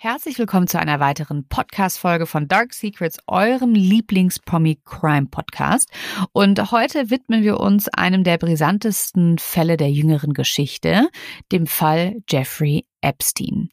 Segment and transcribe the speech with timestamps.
[0.00, 5.92] Herzlich willkommen zu einer weiteren Podcast-Folge von Dark Secrets, eurem Lieblings-Promi-Crime-Podcast.
[6.32, 11.08] Und heute widmen wir uns einem der brisantesten Fälle der jüngeren Geschichte,
[11.52, 13.68] dem Fall Jeffrey Epstein.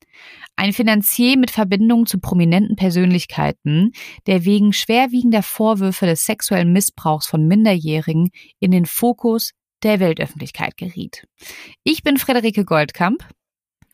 [0.56, 3.92] Ein Finanzier mit Verbindungen zu prominenten Persönlichkeiten,
[4.28, 9.50] der wegen schwerwiegender Vorwürfe des sexuellen Missbrauchs von Minderjährigen in den Fokus
[9.84, 11.28] der Weltöffentlichkeit geriet.
[11.84, 13.26] Ich bin Frederike Goldkamp.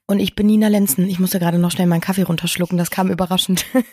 [0.07, 1.07] Und ich bin Nina Lenzen.
[1.07, 2.77] Ich musste gerade noch schnell meinen Kaffee runterschlucken.
[2.77, 3.65] Das kam überraschend.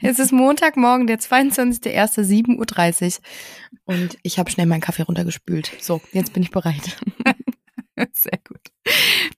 [0.00, 3.22] es ist Montagmorgen, der 22.01.7.30 Uhr.
[3.84, 5.70] Und ich habe schnell meinen Kaffee runtergespült.
[5.80, 6.96] So, jetzt bin ich bereit.
[8.12, 8.60] Sehr gut.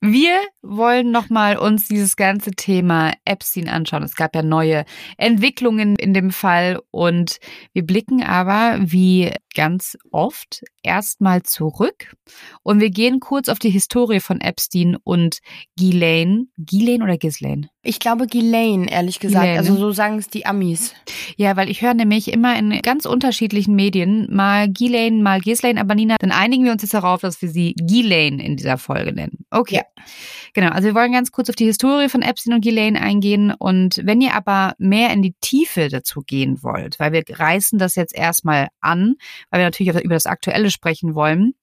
[0.01, 4.03] Wir wollen nochmal uns dieses ganze Thema Epstein anschauen.
[4.03, 4.85] Es gab ja neue
[5.17, 7.39] Entwicklungen in dem Fall und
[7.73, 12.15] wir blicken aber wie ganz oft erstmal zurück
[12.63, 15.39] und wir gehen kurz auf die Historie von Epstein und
[15.77, 16.47] Ghislaine.
[16.59, 17.69] Ghislaine oder Ghislaine?
[17.83, 19.45] Ich glaube Ghislaine, ehrlich gesagt.
[19.45, 19.59] Ghislaine.
[19.59, 20.95] Also so sagen es die Amis.
[21.37, 25.95] Ja, weil ich höre nämlich immer in ganz unterschiedlichen Medien mal Ghislaine, mal Ghislaine, aber
[25.95, 29.32] Nina, dann einigen wir uns jetzt darauf, dass wir sie Ghislaine in dieser Folge nennen.
[29.51, 29.77] Okay.
[29.77, 29.83] Ja.
[30.55, 34.01] Genau, also wir wollen ganz kurz auf die Historie von Epstein und Ghislaine eingehen und
[34.05, 38.15] wenn ihr aber mehr in die Tiefe dazu gehen wollt, weil wir reißen das jetzt
[38.15, 39.15] erstmal an,
[39.51, 41.55] weil wir natürlich über das Aktuelle sprechen wollen,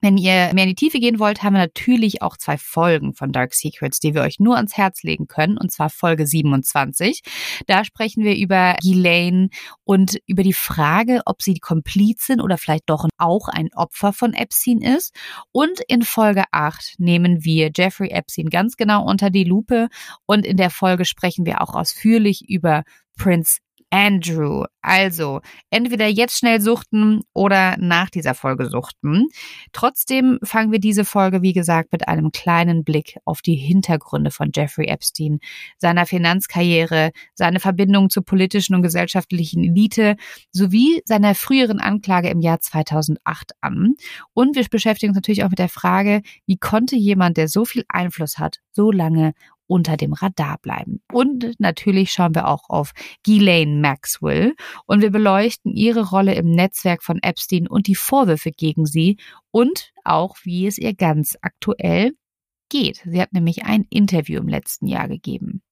[0.00, 3.32] wenn ihr mehr in die Tiefe gehen wollt, haben wir natürlich auch zwei Folgen von
[3.32, 7.22] Dark Secrets, die wir euch nur ans Herz legen können, und zwar Folge 27.
[7.66, 9.48] Da sprechen wir über Ghislaine
[9.84, 14.34] und über die Frage, ob sie die Komplizin oder vielleicht doch auch ein Opfer von
[14.34, 15.14] Epstein ist.
[15.52, 19.88] Und in Folge 8 nehmen wir Jeffrey Epstein ganz genau unter die Lupe
[20.26, 22.84] und in der Folge sprechen wir auch ausführlich über
[23.16, 23.58] Prince
[23.96, 24.64] Andrew.
[24.82, 29.28] Also, entweder jetzt schnell suchten oder nach dieser Folge suchten.
[29.72, 34.50] Trotzdem fangen wir diese Folge, wie gesagt, mit einem kleinen Blick auf die Hintergründe von
[34.54, 35.38] Jeffrey Epstein,
[35.78, 40.16] seiner Finanzkarriere, seine Verbindung zur politischen und gesellschaftlichen Elite
[40.52, 43.94] sowie seiner früheren Anklage im Jahr 2008 an.
[44.34, 47.84] Und wir beschäftigen uns natürlich auch mit der Frage, wie konnte jemand, der so viel
[47.88, 49.32] Einfluss hat, so lange
[49.66, 51.00] unter dem Radar bleiben.
[51.12, 54.54] Und natürlich schauen wir auch auf Ghislaine Maxwell
[54.86, 59.16] und wir beleuchten ihre Rolle im Netzwerk von Epstein und die Vorwürfe gegen sie
[59.50, 62.12] und auch, wie es ihr ganz aktuell
[62.68, 63.02] geht.
[63.04, 65.62] Sie hat nämlich ein Interview im letzten Jahr gegeben.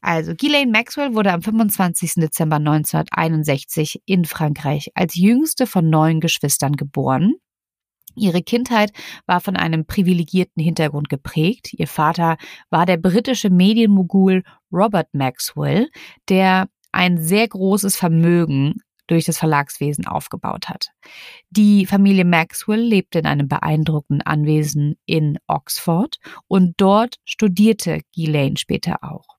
[0.00, 2.14] Also, Ghislaine Maxwell wurde am 25.
[2.16, 7.34] Dezember 1961 in Frankreich als jüngste von neun Geschwistern geboren.
[8.18, 8.92] Ihre Kindheit
[9.26, 11.72] war von einem privilegierten Hintergrund geprägt.
[11.72, 12.36] Ihr Vater
[12.70, 14.42] war der britische Medienmogul
[14.72, 15.88] Robert Maxwell,
[16.28, 20.90] der ein sehr großes Vermögen durch das Verlagswesen aufgebaut hat.
[21.50, 29.02] Die Familie Maxwell lebte in einem beeindruckenden Anwesen in Oxford und dort studierte Ghislaine später
[29.02, 29.37] auch.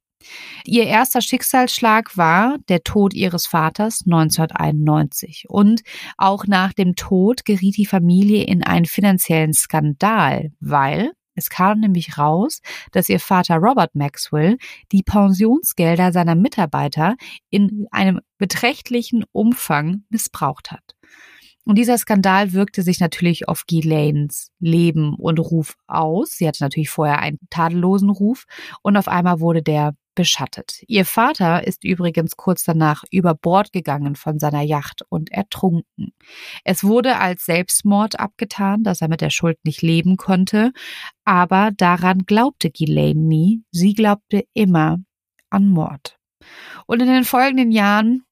[0.65, 5.45] Ihr erster Schicksalsschlag war der Tod ihres Vaters 1991.
[5.47, 5.81] Und
[6.17, 12.17] auch nach dem Tod geriet die Familie in einen finanziellen Skandal, weil es kam nämlich
[12.17, 12.59] raus,
[12.91, 14.57] dass ihr Vater Robert Maxwell
[14.91, 17.15] die Pensionsgelder seiner Mitarbeiter
[17.49, 20.95] in einem beträchtlichen Umfang missbraucht hat.
[21.63, 26.31] Und dieser Skandal wirkte sich natürlich auf Ghislaines Leben und Ruf aus.
[26.31, 28.45] Sie hatte natürlich vorher einen tadellosen Ruf
[28.81, 30.83] und auf einmal wurde der beschattet.
[30.87, 36.11] Ihr Vater ist übrigens kurz danach über Bord gegangen von seiner Yacht und ertrunken.
[36.65, 40.73] Es wurde als Selbstmord abgetan, dass er mit der Schuld nicht leben konnte,
[41.23, 43.63] aber daran glaubte Ghislaine nie.
[43.71, 44.97] Sie glaubte immer
[45.49, 46.17] an Mord.
[46.85, 48.25] Und in den folgenden Jahren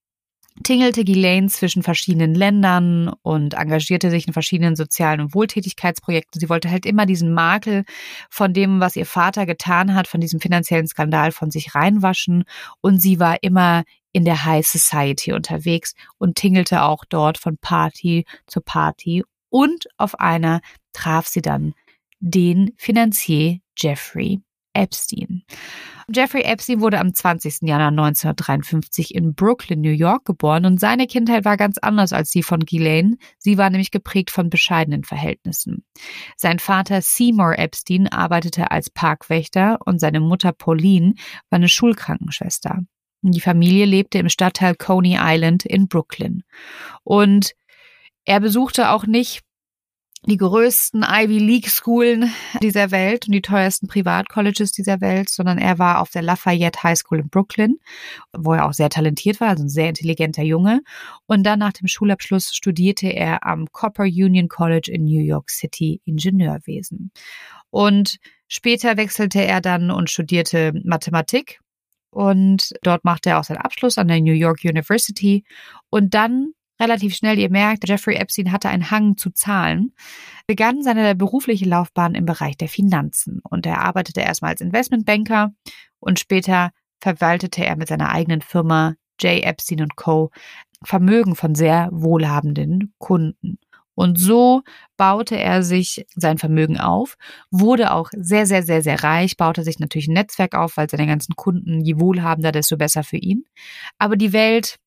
[0.64, 6.40] tingelte Ghislaine zwischen verschiedenen Ländern und engagierte sich in verschiedenen sozialen und Wohltätigkeitsprojekten.
[6.40, 7.84] Sie wollte halt immer diesen Makel
[8.30, 12.44] von dem, was ihr Vater getan hat, von diesem finanziellen Skandal von sich reinwaschen.
[12.82, 18.26] Und sie war immer in der High Society unterwegs und tingelte auch dort von Party
[18.48, 19.24] zu Party.
[19.50, 20.62] Und auf einer
[20.94, 21.74] traf sie dann
[22.20, 24.42] den Finanzier Jeffrey
[24.74, 25.44] Epstein.
[26.10, 27.64] Jeffrey Epstein wurde am 20.
[27.64, 32.44] Januar 1953 in Brooklyn, New York geboren und seine Kindheit war ganz anders als die
[32.44, 33.18] von Ghislaine.
[33.40, 35.84] Sie war nämlich geprägt von bescheidenen Verhältnissen.
[36.38, 41.16] Sein Vater Seymour Epstein arbeitete als Parkwächter und seine Mutter Pauline
[41.50, 42.84] war eine Schulkrankenschwester.
[43.22, 46.44] Die Familie lebte im Stadtteil Coney Island in Brooklyn.
[47.04, 47.52] Und
[48.24, 49.42] er besuchte auch nicht
[50.28, 52.30] die größten Ivy League Schulen
[52.62, 56.98] dieser Welt und die teuersten Privatcolleges dieser Welt, sondern er war auf der Lafayette High
[56.98, 57.80] School in Brooklyn,
[58.34, 60.82] wo er auch sehr talentiert war, also ein sehr intelligenter Junge.
[61.28, 66.02] Und dann nach dem Schulabschluss studierte er am Copper Union College in New York City
[66.04, 67.12] Ingenieurwesen.
[67.70, 68.18] Und
[68.50, 71.62] später wechselte er dann und studierte Mathematik
[72.10, 75.46] und dort machte er auch seinen Abschluss an der New York University
[75.90, 79.94] und dann relativ schnell, ihr merkt, Jeffrey Epstein hatte einen Hang zu Zahlen,
[80.48, 85.54] begann seine berufliche Laufbahn im Bereich der Finanzen und er arbeitete erstmal als Investmentbanker
[86.00, 89.44] und später verwaltete er mit seiner eigenen Firma J.
[89.44, 90.32] Epstein Co.
[90.84, 93.58] Vermögen von sehr wohlhabenden Kunden.
[93.96, 94.62] Und so
[94.96, 97.16] baute er sich sein Vermögen auf,
[97.50, 101.08] wurde auch sehr, sehr, sehr, sehr reich, baute sich natürlich ein Netzwerk auf, weil seine
[101.08, 103.46] ganzen Kunden, je wohlhabender, desto besser für ihn.
[103.98, 104.78] Aber die Welt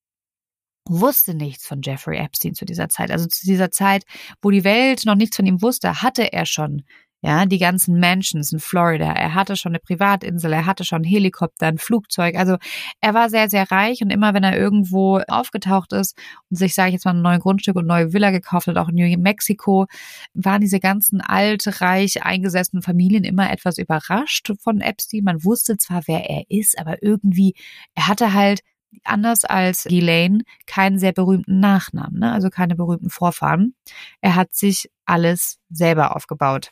[0.86, 3.10] wusste nichts von Jeffrey Epstein zu dieser Zeit.
[3.10, 4.04] Also zu dieser Zeit,
[4.42, 6.82] wo die Welt noch nichts von ihm wusste, hatte er schon
[7.22, 9.12] ja, die ganzen Mansions in Florida.
[9.12, 12.34] Er hatte schon eine Privatinsel, er hatte schon Helikopter, ein Flugzeug.
[12.34, 12.56] Also
[13.02, 16.16] er war sehr, sehr reich und immer wenn er irgendwo aufgetaucht ist
[16.48, 18.88] und sich, sage ich jetzt mal, ein neues Grundstück und neue Villa gekauft hat, auch
[18.88, 19.86] in New Mexico,
[20.32, 25.24] waren diese ganzen alt, reich eingesessenen Familien immer etwas überrascht von Epstein.
[25.24, 27.54] Man wusste zwar, wer er ist, aber irgendwie,
[27.94, 28.60] er hatte halt
[29.04, 32.32] anders als Ghislaine keinen sehr berühmten Nachnamen, ne?
[32.32, 33.74] also keine berühmten Vorfahren.
[34.20, 36.70] Er hat sich alles selber aufgebaut.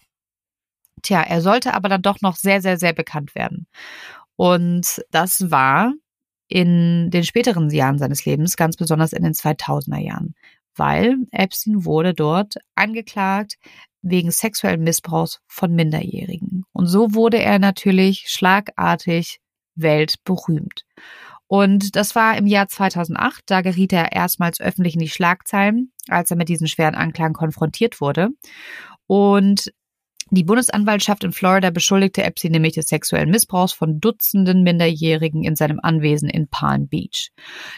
[1.02, 3.66] Tja, er sollte aber dann doch noch sehr, sehr, sehr bekannt werden.
[4.36, 5.92] Und das war
[6.48, 10.34] in den späteren Jahren seines Lebens, ganz besonders in den 2000er Jahren,
[10.74, 13.56] weil Epstein wurde dort angeklagt
[14.02, 16.64] wegen sexuellen Missbrauchs von Minderjährigen.
[16.72, 19.40] Und so wurde er natürlich schlagartig
[19.74, 20.84] weltberühmt.
[21.48, 23.42] Und das war im Jahr 2008.
[23.46, 28.00] Da geriet er erstmals öffentlich in die Schlagzeilen, als er mit diesen schweren Anklagen konfrontiert
[28.00, 28.28] wurde.
[29.06, 29.72] Und
[30.30, 35.80] die Bundesanwaltschaft in Florida beschuldigte Epstein nämlich des sexuellen Missbrauchs von Dutzenden Minderjährigen in seinem
[35.82, 37.30] Anwesen in Palm Beach.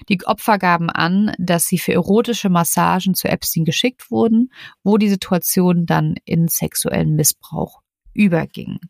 [0.09, 4.51] Die Opfer gaben an, dass sie für erotische Massagen zu Epstein geschickt wurden,
[4.83, 7.83] wo die Situation dann in sexuellen Missbrauch
[8.15, 8.81] überging.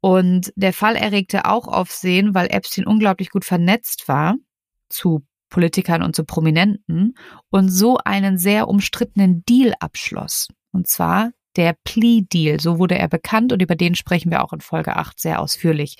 [0.00, 4.36] Und der Fall erregte auch Aufsehen, weil Epstein unglaublich gut vernetzt war
[4.88, 7.14] zu Politikern und zu Prominenten
[7.50, 10.48] und so einen sehr umstrittenen Deal abschloss.
[10.72, 12.60] Und zwar der Plea Deal.
[12.60, 15.96] So wurde er bekannt und über den sprechen wir auch in Folge 8 sehr ausführlich.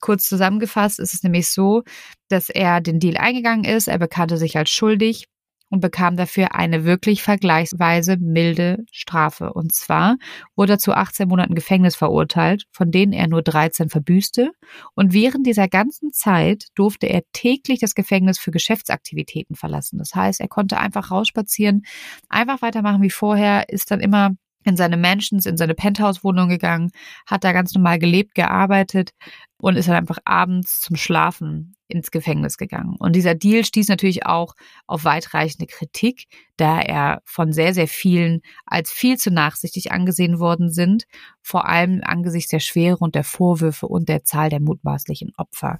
[0.00, 1.82] Kurz zusammengefasst ist es nämlich so,
[2.28, 3.88] dass er den Deal eingegangen ist.
[3.88, 5.28] Er bekannte sich als schuldig
[5.72, 9.54] und bekam dafür eine wirklich vergleichsweise milde Strafe.
[9.54, 10.18] Und zwar
[10.54, 14.52] wurde er zu 18 Monaten Gefängnis verurteilt, von denen er nur 13 verbüßte.
[14.94, 19.98] Und während dieser ganzen Zeit durfte er täglich das Gefängnis für Geschäftsaktivitäten verlassen.
[19.98, 21.84] Das heißt, er konnte einfach rausspazieren,
[22.28, 24.32] einfach weitermachen wie vorher, ist dann immer
[24.64, 26.90] in seine Mansions, in seine Penthouse-Wohnung gegangen,
[27.26, 29.10] hat da ganz normal gelebt, gearbeitet
[29.58, 32.96] und ist dann einfach abends zum Schlafen ins Gefängnis gegangen.
[32.98, 34.54] Und dieser Deal stieß natürlich auch
[34.86, 36.24] auf weitreichende Kritik,
[36.56, 41.04] da er von sehr, sehr vielen als viel zu nachsichtig angesehen worden sind,
[41.42, 45.78] vor allem angesichts der Schwere und der Vorwürfe und der Zahl der mutmaßlichen Opfer.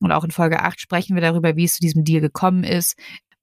[0.00, 2.94] Und auch in Folge 8 sprechen wir darüber, wie es zu diesem Deal gekommen ist,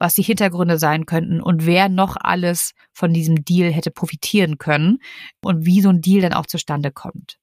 [0.02, 4.98] was die Hintergründe sein könnten und wer noch alles von diesem Deal hätte profitieren können
[5.44, 7.38] und wie so ein Deal dann auch zustande kommt.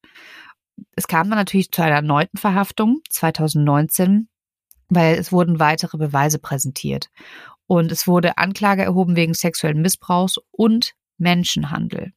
[0.96, 4.28] Es kam dann natürlich zu einer erneuten Verhaftung 2019,
[4.88, 7.10] weil es wurden weitere Beweise präsentiert.
[7.68, 12.12] Und es wurde Anklage erhoben wegen sexuellen Missbrauchs und Menschenhandel.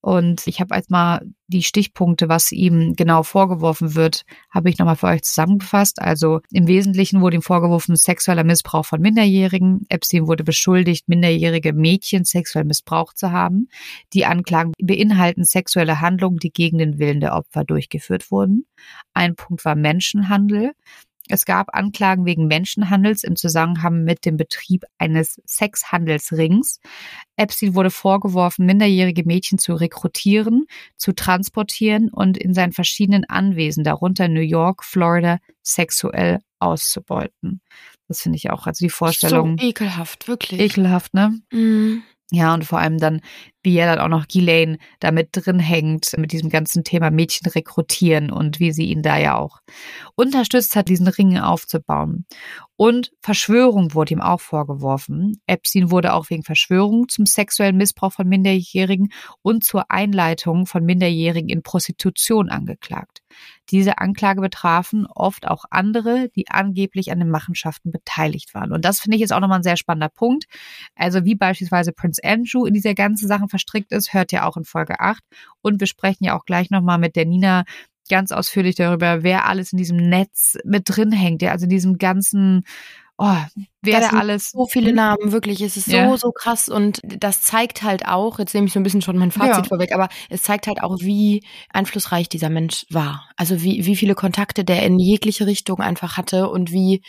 [0.00, 4.96] Und ich habe jetzt mal die Stichpunkte, was ihm genau vorgeworfen wird, habe ich nochmal
[4.96, 6.00] für euch zusammengefasst.
[6.00, 9.86] Also im Wesentlichen wurde ihm vorgeworfen sexueller Missbrauch von Minderjährigen.
[9.88, 13.68] Epstein wurde beschuldigt, minderjährige Mädchen sexuell missbraucht zu haben.
[14.12, 18.66] Die Anklagen beinhalten sexuelle Handlungen, die gegen den Willen der Opfer durchgeführt wurden.
[19.14, 20.72] Ein Punkt war Menschenhandel.
[21.30, 26.80] Es gab Anklagen wegen Menschenhandels im Zusammenhang mit dem Betrieb eines Sexhandelsrings.
[27.36, 30.66] Epstein wurde vorgeworfen, minderjährige Mädchen zu rekrutieren,
[30.96, 37.60] zu transportieren und in seinen verschiedenen Anwesen, darunter New York, Florida, sexuell auszubeuten.
[38.08, 39.56] Das finde ich auch, also die Vorstellung.
[39.58, 40.60] So ekelhaft, wirklich.
[40.60, 41.40] Ekelhaft, ne?
[41.52, 42.02] Mm.
[42.30, 43.22] Ja, und vor allem dann,
[43.62, 47.50] wie er dann auch noch Ghislaine da mit drin hängt, mit diesem ganzen Thema Mädchen
[47.50, 49.58] rekrutieren und wie sie ihn da ja auch
[50.14, 52.24] unterstützt hat, diesen Ring aufzubauen.
[52.76, 55.40] Und Verschwörung wurde ihm auch vorgeworfen.
[55.46, 59.08] Epstein wurde auch wegen Verschwörung zum sexuellen Missbrauch von Minderjährigen
[59.42, 63.22] und zur Einleitung von Minderjährigen in Prostitution angeklagt.
[63.70, 68.72] Diese Anklage betrafen oft auch andere, die angeblich an den Machenschaften beteiligt waren.
[68.72, 70.44] Und das finde ich jetzt auch nochmal ein sehr spannender Punkt.
[70.94, 74.56] Also wie beispielsweise Prince Andrew in dieser ganzen Sache Sachen verstrickt ist, hört ihr auch
[74.56, 75.22] in Folge 8.
[75.62, 77.64] Und wir sprechen ja auch gleich nochmal mit der Nina
[78.10, 81.98] ganz ausführlich darüber, wer alles in diesem Netz mit drin hängt, ja, also in diesem
[81.98, 82.64] ganzen
[83.18, 83.36] oh,
[83.82, 84.52] wer da alles.
[84.52, 84.94] So viele?
[84.94, 85.60] Namen, wirklich.
[85.60, 86.08] Es ist ja.
[86.08, 86.68] so, so krass.
[86.68, 89.64] Und das zeigt halt auch, jetzt nehme ich so ein bisschen schon mein Fazit ja.
[89.64, 93.28] vorweg, aber es zeigt halt auch, wie einflussreich dieser Mensch war.
[93.36, 97.02] Also wie, wie viele Kontakte der in jegliche Richtung einfach hatte und wie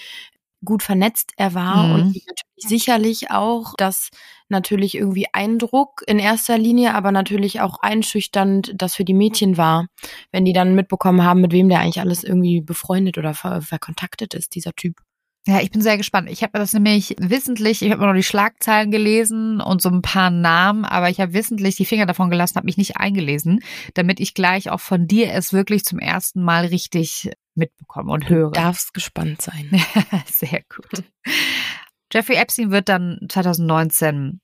[0.66, 1.94] gut vernetzt er war mhm.
[1.94, 2.26] und natürlich
[2.62, 4.10] sicherlich auch das
[4.50, 9.88] natürlich irgendwie Eindruck in erster Linie, aber natürlich auch einschüchternd das für die Mädchen war,
[10.32, 14.34] wenn die dann mitbekommen haben, mit wem der eigentlich alles irgendwie befreundet oder ver verkontaktet
[14.34, 14.96] ist, dieser Typ.
[15.48, 16.30] Ja, ich bin sehr gespannt.
[16.30, 20.30] Ich habe das nämlich wissentlich, ich habe nur die Schlagzeilen gelesen und so ein paar
[20.30, 23.62] Namen, aber ich habe wissentlich die Finger davon gelassen, habe mich nicht eingelesen,
[23.94, 28.52] damit ich gleich auch von dir es wirklich zum ersten Mal richtig mitbekomme und höre.
[28.52, 29.72] Du darfst gespannt sein.
[30.26, 31.04] sehr gut.
[32.12, 34.42] Jeffrey Epstein wird dann 2019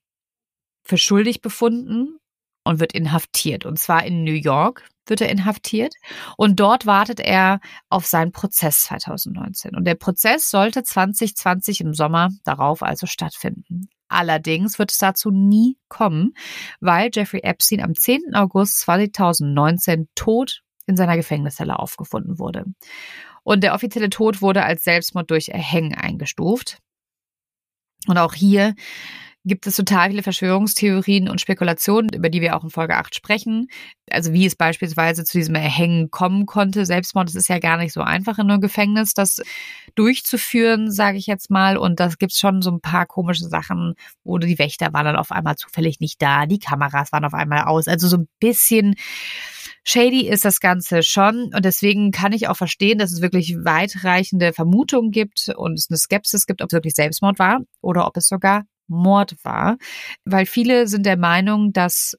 [0.84, 2.20] für schuldig befunden
[2.64, 3.66] und wird inhaftiert.
[3.66, 5.94] Und zwar in New York wird er inhaftiert.
[6.38, 9.76] Und dort wartet er auf seinen Prozess 2019.
[9.76, 13.88] Und der Prozess sollte 2020 im Sommer darauf also stattfinden.
[14.08, 16.34] Allerdings wird es dazu nie kommen,
[16.80, 18.36] weil Jeffrey Epstein am 10.
[18.36, 22.66] August 2019 tot in seiner Gefängniszelle aufgefunden wurde.
[23.44, 26.80] Und der offizielle Tod wurde als Selbstmord durch Erhängen eingestuft.
[28.08, 28.76] Und auch hier
[29.46, 33.68] gibt es total viele Verschwörungstheorien und Spekulationen, über die wir auch in Folge 8 sprechen.
[34.10, 36.86] Also wie es beispielsweise zu diesem Erhängen kommen konnte.
[36.86, 39.42] Selbstmord, das ist ja gar nicht so einfach in einem Gefängnis, das
[39.94, 41.78] durchzuführen, sage ich jetzt mal.
[41.78, 45.32] Und das gibt's schon so ein paar komische Sachen, wo die Wächter waren dann auf
[45.32, 47.88] einmal zufällig nicht da, die Kameras waren auf einmal aus.
[47.88, 48.96] Also so ein bisschen
[49.84, 54.52] Shady ist das Ganze schon und deswegen kann ich auch verstehen, dass es wirklich weitreichende
[54.52, 58.28] Vermutungen gibt und es eine Skepsis gibt, ob es wirklich Selbstmord war oder ob es
[58.28, 59.78] sogar Mord war,
[60.26, 62.16] weil viele sind der Meinung, dass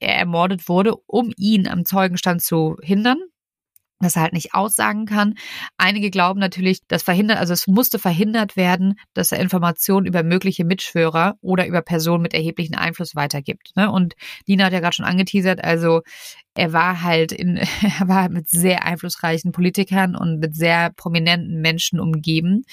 [0.00, 3.18] er ermordet wurde, um ihn am Zeugenstand zu hindern,
[4.00, 5.34] dass er halt nicht aussagen kann.
[5.78, 10.64] Einige glauben natürlich, dass verhindert, also es musste verhindert werden, dass er Informationen über mögliche
[10.64, 13.70] Mitschwörer oder über Personen mit erheblichen Einfluss weitergibt.
[13.76, 13.90] Ne?
[13.90, 14.14] Und
[14.46, 16.02] Dina hat ja gerade schon angeteasert, also
[16.54, 17.56] er war halt in,
[18.00, 22.64] er war mit sehr einflussreichen Politikern und mit sehr prominenten Menschen umgeben.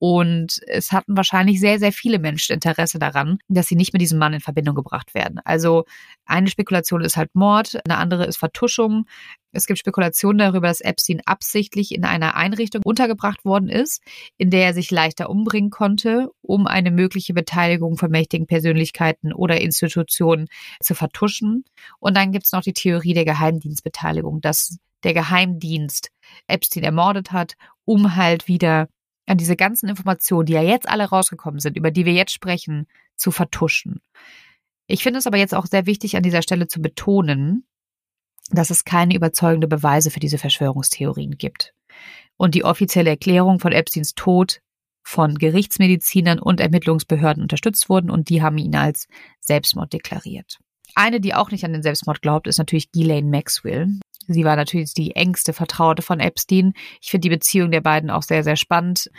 [0.00, 4.18] Und es hatten wahrscheinlich sehr, sehr viele Menschen Interesse daran, dass sie nicht mit diesem
[4.18, 5.40] Mann in Verbindung gebracht werden.
[5.44, 5.84] Also
[6.24, 9.04] eine Spekulation ist halt Mord, eine andere ist Vertuschung.
[9.52, 14.02] Es gibt Spekulationen darüber, dass Epstein absichtlich in einer Einrichtung untergebracht worden ist,
[14.38, 19.60] in der er sich leichter umbringen konnte, um eine mögliche Beteiligung von mächtigen Persönlichkeiten oder
[19.60, 20.48] Institutionen
[20.82, 21.64] zu vertuschen.
[21.98, 26.08] Und dann gibt es noch die Theorie der Geheimdienstbeteiligung, dass der Geheimdienst
[26.46, 27.52] Epstein ermordet hat,
[27.84, 28.88] um halt wieder
[29.30, 32.86] an diese ganzen Informationen, die ja jetzt alle rausgekommen sind, über die wir jetzt sprechen,
[33.16, 34.00] zu vertuschen.
[34.86, 37.64] Ich finde es aber jetzt auch sehr wichtig, an dieser Stelle zu betonen,
[38.50, 41.72] dass es keine überzeugende Beweise für diese Verschwörungstheorien gibt.
[42.36, 44.60] Und die offizielle Erklärung von Epsteins Tod
[45.02, 49.06] von Gerichtsmedizinern und Ermittlungsbehörden unterstützt wurden und die haben ihn als
[49.40, 50.58] Selbstmord deklariert.
[50.94, 53.88] Eine, die auch nicht an den Selbstmord glaubt, ist natürlich Ghislaine Maxwell.
[54.26, 56.72] Sie war natürlich die engste Vertraute von Epstein.
[57.00, 59.10] Ich finde die Beziehung der beiden auch sehr, sehr spannend.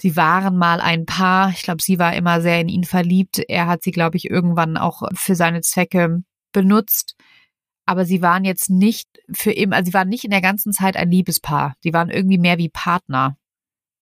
[0.00, 1.50] Sie waren mal ein Paar.
[1.50, 3.38] Ich glaube, sie war immer sehr in ihn verliebt.
[3.48, 7.16] Er hat sie, glaube ich, irgendwann auch für seine Zwecke benutzt.
[7.86, 10.96] Aber sie waren jetzt nicht für immer, also sie waren nicht in der ganzen Zeit
[10.96, 11.76] ein Liebespaar.
[11.80, 13.36] Sie waren irgendwie mehr wie Partner.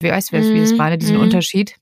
[0.01, 1.21] Wie weißt du, wie ich das mhm, meine, diesen mm.
[1.21, 1.75] Unterschied?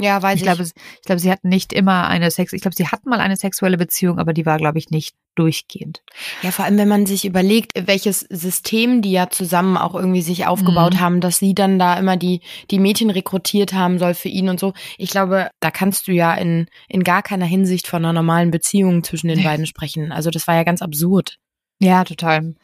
[0.00, 0.40] Ja, weiß ich.
[0.40, 3.20] Ich glaube, ich glaube, sie hatten nicht immer eine Sex, ich glaube, sie hatten mal
[3.20, 6.02] eine sexuelle Beziehung, aber die war, glaube ich, nicht durchgehend.
[6.42, 10.46] Ja, vor allem, wenn man sich überlegt, welches System die ja zusammen auch irgendwie sich
[10.46, 11.00] aufgebaut mhm.
[11.00, 12.40] haben, dass sie dann da immer die,
[12.70, 14.72] die Mädchen rekrutiert haben soll für ihn und so.
[14.98, 19.04] Ich glaube, da kannst du ja in, in gar keiner Hinsicht von einer normalen Beziehung
[19.04, 20.12] zwischen den beiden sprechen.
[20.12, 21.36] Also das war ja ganz absurd.
[21.78, 22.54] Ja, total.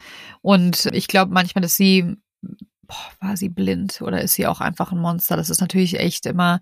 [0.41, 2.17] Und ich glaube manchmal, dass sie
[2.87, 5.37] boah, war sie blind oder ist sie auch einfach ein Monster?
[5.37, 6.59] Das ist natürlich echt immer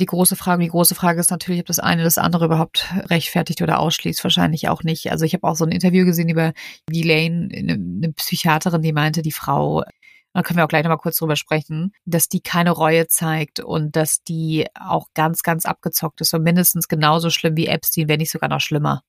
[0.00, 0.62] die große Frage.
[0.62, 4.22] Die große Frage ist natürlich, ob das eine das andere überhaupt rechtfertigt oder ausschließt.
[4.24, 5.10] Wahrscheinlich auch nicht.
[5.10, 6.52] Also ich habe auch so ein Interview gesehen über
[6.90, 9.82] Elaine, eine, eine Psychiaterin, die meinte, die Frau
[10.34, 13.96] da können wir auch gleich nochmal kurz drüber sprechen, dass die keine Reue zeigt und
[13.96, 18.30] dass die auch ganz, ganz abgezockt ist und mindestens genauso schlimm wie Epstein, wenn nicht
[18.30, 19.02] sogar noch schlimmer.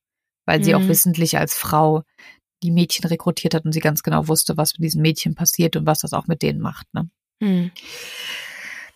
[0.46, 0.82] Weil sie mhm.
[0.82, 2.02] auch wissentlich als Frau
[2.62, 5.86] die Mädchen rekrutiert hat und sie ganz genau wusste, was mit diesen Mädchen passiert und
[5.86, 6.86] was das auch mit denen macht.
[6.92, 7.08] Ne?
[7.42, 7.70] Hm.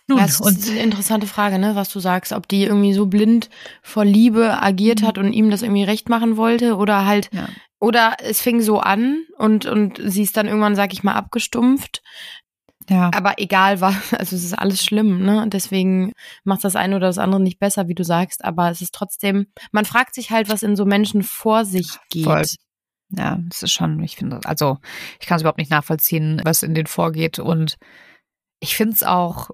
[0.07, 3.49] Nun, das ist eine interessante Frage, ne, was du sagst, ob die irgendwie so blind
[3.81, 5.07] vor Liebe agiert mhm.
[5.07, 7.47] hat und ihm das irgendwie recht machen wollte oder halt ja.
[7.79, 12.03] oder es fing so an und und sie ist dann irgendwann, sag ich mal, abgestumpft.
[12.87, 13.09] Ja.
[13.15, 15.45] Aber egal was, also es ist alles schlimm, ne?
[15.47, 16.11] Deswegen
[16.43, 19.47] macht das eine oder das andere nicht besser, wie du sagst, aber es ist trotzdem,
[19.71, 22.25] man fragt sich halt, was in so Menschen vor sich geht.
[22.25, 22.43] Voll.
[23.09, 24.77] Ja, das ist schon, ich finde, also
[25.19, 27.77] ich kann es überhaupt nicht nachvollziehen, was in denen vorgeht und
[28.59, 29.51] ich finde es auch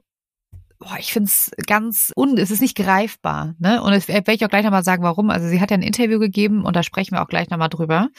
[0.82, 3.82] boah, ich finde es ganz un, es ist nicht greifbar, ne?
[3.84, 5.30] Und das werde ich auch gleich nochmal sagen, warum.
[5.30, 8.10] Also sie hat ja ein Interview gegeben und da sprechen wir auch gleich nochmal drüber.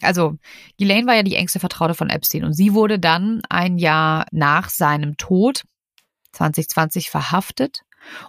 [0.00, 0.36] Also
[0.78, 4.70] Ghislaine war ja die engste Vertraute von Epstein und sie wurde dann ein Jahr nach
[4.70, 5.64] seinem Tod
[6.32, 7.82] 2020 verhaftet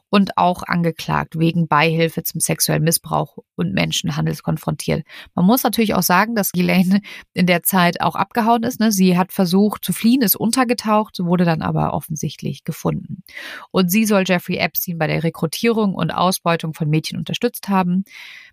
[0.10, 5.06] und auch angeklagt wegen Beihilfe zum sexuellen Missbrauch und Menschenhandels konfrontiert.
[5.36, 7.02] Man muss natürlich auch sagen, dass Ghislaine
[7.34, 8.80] in der Zeit auch abgehauen ist.
[8.80, 8.92] Ne?
[8.92, 13.24] Sie hat versucht zu fliehen, ist untergetaucht, wurde dann aber offensichtlich gefunden.
[13.72, 18.04] Und sie soll Jeffrey Epstein bei der Rekrutierung und Ausbeutung von Mädchen unterstützt haben.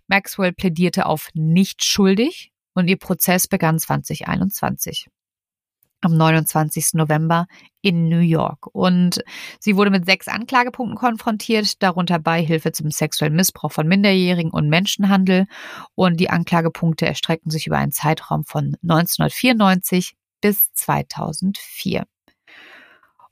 [0.07, 5.07] Maxwell plädierte auf nicht schuldig und ihr Prozess begann 2021
[6.01, 6.93] am 29.
[6.93, 7.47] November
[7.81, 8.67] in New York.
[8.73, 9.23] Und
[9.59, 15.47] sie wurde mit sechs Anklagepunkten konfrontiert, darunter Beihilfe zum sexuellen Missbrauch von Minderjährigen und Menschenhandel.
[15.95, 22.05] Und die Anklagepunkte erstrecken sich über einen Zeitraum von 1994 bis 2004.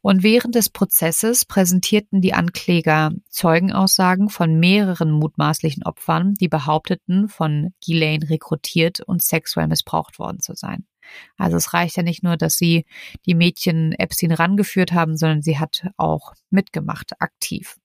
[0.06, 7.74] Und während des Prozesses präsentierten die Ankläger Zeugenaussagen von mehreren mutmaßlichen Opfern, die behaupteten, von
[7.80, 10.86] Ghislaine rekrutiert und sexuell missbraucht worden zu sein.
[11.38, 12.86] Also es reicht ja nicht nur, dass sie
[13.26, 17.78] die Mädchen Epstein rangeführt haben, sondern sie hat auch mitgemacht, aktiv.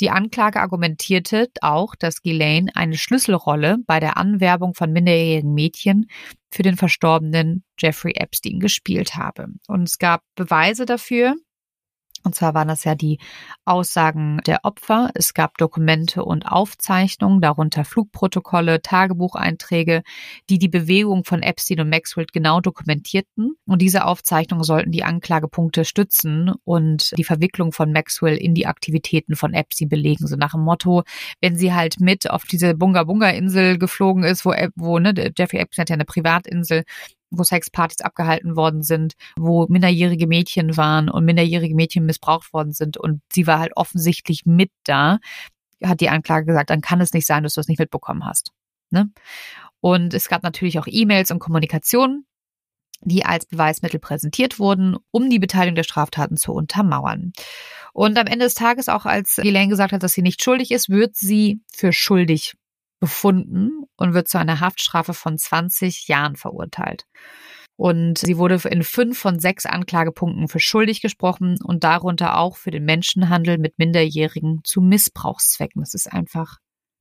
[0.00, 6.06] Die Anklage argumentierte auch, dass Ghislaine eine Schlüsselrolle bei der Anwerbung von minderjährigen Mädchen
[6.50, 9.48] für den verstorbenen Jeffrey Epstein gespielt habe.
[9.68, 11.36] Und es gab Beweise dafür,
[12.24, 13.18] und zwar waren das ja die
[13.66, 15.10] Aussagen der Opfer.
[15.14, 20.02] Es gab Dokumente und Aufzeichnungen, darunter Flugprotokolle, Tagebucheinträge,
[20.48, 23.56] die die Bewegung von Epstein und Maxwell genau dokumentierten.
[23.66, 29.36] Und diese Aufzeichnungen sollten die Anklagepunkte stützen und die Verwicklung von Maxwell in die Aktivitäten
[29.36, 30.26] von Epstein belegen.
[30.26, 31.02] So nach dem Motto,
[31.42, 35.60] wenn sie halt mit auf diese Bunga Bunga Insel geflogen ist, wo, wo ne, Jeffrey
[35.60, 36.84] Epstein hat ja eine Privatinsel,
[37.38, 42.96] wo Sexpartys abgehalten worden sind, wo minderjährige Mädchen waren und minderjährige Mädchen missbraucht worden sind
[42.96, 45.18] und sie war halt offensichtlich mit da,
[45.82, 48.52] hat die Anklage gesagt, dann kann es nicht sein, dass du es nicht mitbekommen hast.
[48.90, 49.10] Ne?
[49.80, 52.24] Und es gab natürlich auch E-Mails und Kommunikation,
[53.02, 57.32] die als Beweismittel präsentiert wurden, um die Beteiligung der Straftaten zu untermauern.
[57.92, 60.88] Und am Ende des Tages, auch als Elaine gesagt hat, dass sie nicht schuldig ist,
[60.88, 62.54] wird sie für schuldig
[63.04, 67.04] befunden und wird zu einer Haftstrafe von 20 Jahren verurteilt.
[67.76, 72.70] Und sie wurde in fünf von sechs Anklagepunkten für schuldig gesprochen und darunter auch für
[72.70, 75.82] den Menschenhandel mit Minderjährigen zu Missbrauchszwecken.
[75.82, 76.58] Das ist einfach,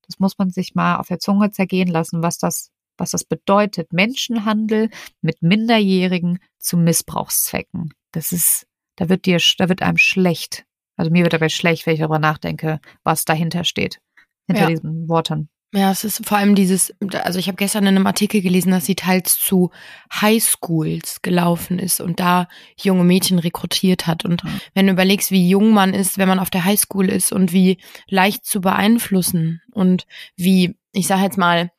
[0.07, 3.93] das muss man sich mal auf der Zunge zergehen lassen, was das, was das bedeutet.
[3.93, 4.89] Menschenhandel
[5.21, 7.93] mit Minderjährigen zu Missbrauchszwecken.
[8.11, 8.65] Das ist,
[8.97, 10.65] da wird dir, da wird einem schlecht.
[10.97, 13.99] Also mir wird dabei schlecht, wenn ich darüber nachdenke, was dahinter steht.
[14.47, 14.67] Hinter ja.
[14.67, 15.49] diesen Worten.
[15.75, 18.86] Ja, es ist vor allem dieses, also ich habe gestern in einem Artikel gelesen, dass
[18.86, 19.71] sie teils zu
[20.13, 22.47] Highschools gelaufen ist und da
[22.79, 24.23] junge Mädchen rekrutiert hat.
[24.23, 24.62] Und mhm.
[24.75, 27.79] wenn du überlegst, wie jung man ist, wenn man auf der Highschool ist und wie
[28.07, 30.05] leicht zu beeinflussen und
[30.36, 31.71] wie, ich sage jetzt mal,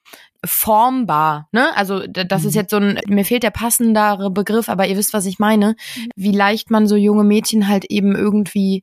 [0.44, 1.74] formbar, ne?
[1.76, 2.48] Also das mhm.
[2.48, 5.76] ist jetzt so ein, mir fehlt der passendere Begriff, aber ihr wisst, was ich meine,
[5.96, 6.08] mhm.
[6.16, 8.82] wie leicht man so junge Mädchen halt eben irgendwie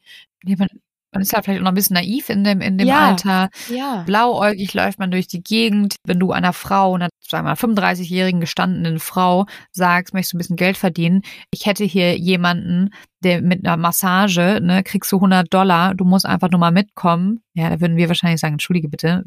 [1.12, 3.50] man ist ja vielleicht auch noch ein bisschen naiv in dem, in dem ja, Alter.
[3.69, 4.04] Ja.
[4.06, 5.95] Blauäugig läuft man durch die Gegend.
[6.06, 10.39] Wenn du einer Frau, einer, sagen wir mal, 35-jährigen gestandenen Frau sagst, möchtest du ein
[10.39, 11.21] bisschen Geld verdienen,
[11.52, 12.89] ich hätte hier jemanden,
[13.24, 17.41] der mit einer Massage, ne, kriegst du 100 Dollar, du musst einfach nur mal mitkommen.
[17.54, 19.24] Ja, da würden wir wahrscheinlich sagen, entschuldige bitte,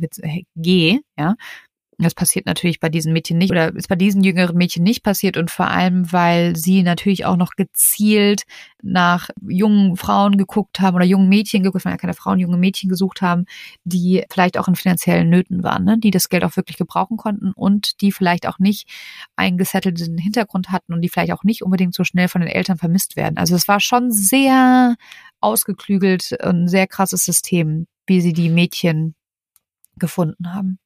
[0.56, 1.34] geh, ja.
[1.98, 5.36] Das passiert natürlich bei diesen Mädchen nicht oder ist bei diesen jüngeren Mädchen nicht passiert
[5.36, 8.42] und vor allem, weil sie natürlich auch noch gezielt
[8.82, 12.88] nach jungen Frauen geguckt haben oder jungen Mädchen geguckt, haben, ja keine Frauen, junge Mädchen
[12.88, 13.46] gesucht haben,
[13.84, 15.98] die vielleicht auch in finanziellen Nöten waren, ne?
[15.98, 18.88] die das Geld auch wirklich gebrauchen konnten und die vielleicht auch nicht
[19.36, 22.76] einen gesettelten Hintergrund hatten und die vielleicht auch nicht unbedingt so schnell von den Eltern
[22.78, 23.36] vermisst werden.
[23.36, 24.96] Also es war schon sehr
[25.40, 29.14] ausgeklügelt, ein sehr krasses System, wie sie die Mädchen
[29.96, 30.78] gefunden haben.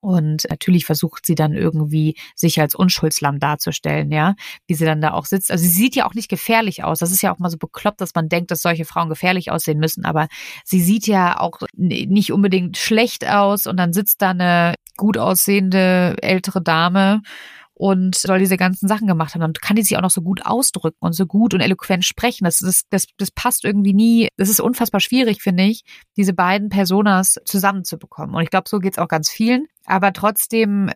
[0.00, 4.34] Und natürlich versucht sie dann irgendwie, sich als Unschuldslamm darzustellen, ja,
[4.66, 5.50] wie sie dann da auch sitzt.
[5.50, 7.00] Also sie sieht ja auch nicht gefährlich aus.
[7.00, 9.78] Das ist ja auch mal so bekloppt, dass man denkt, dass solche Frauen gefährlich aussehen
[9.78, 10.04] müssen.
[10.04, 10.28] Aber
[10.64, 16.16] sie sieht ja auch nicht unbedingt schlecht aus und dann sitzt da eine gut aussehende
[16.22, 17.22] ältere Dame
[17.78, 19.40] und soll diese ganzen Sachen gemacht haben.
[19.40, 22.44] Dann kann die sich auch noch so gut ausdrücken und so gut und eloquent sprechen.
[22.44, 24.28] Das, das, das, das passt irgendwie nie.
[24.36, 25.84] Das ist unfassbar schwierig, finde ich,
[26.16, 28.34] diese beiden Personas zusammenzubekommen.
[28.34, 29.68] Und ich glaube, so geht's auch ganz vielen.
[29.86, 30.90] Aber trotzdem,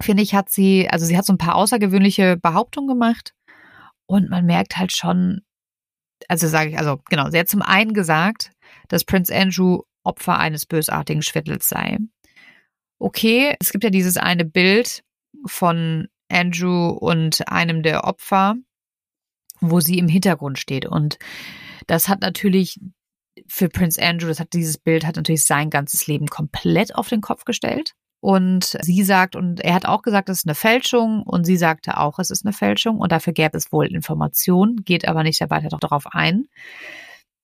[0.00, 3.34] finde ich, hat sie, also sie hat so ein paar außergewöhnliche Behauptungen gemacht.
[4.06, 5.42] Und man merkt halt schon,
[6.28, 8.52] also sage ich, also genau, sie hat zum einen gesagt,
[8.88, 11.98] dass Prince Andrew Opfer eines bösartigen Schwittels sei.
[12.98, 15.04] Okay, es gibt ja dieses eine Bild
[15.46, 18.56] von Andrew und einem der Opfer,
[19.60, 20.86] wo sie im Hintergrund steht.
[20.86, 21.18] Und
[21.86, 22.80] das hat natürlich
[23.46, 27.20] für Prince Andrew, das hat dieses Bild hat natürlich sein ganzes Leben komplett auf den
[27.20, 27.92] Kopf gestellt.
[28.20, 31.98] Und sie sagt, und er hat auch gesagt, es ist eine Fälschung, und sie sagte
[31.98, 35.76] auch, es ist eine Fälschung, und dafür gäbe es wohl Informationen, geht aber nicht weiter
[35.80, 36.46] darauf ein.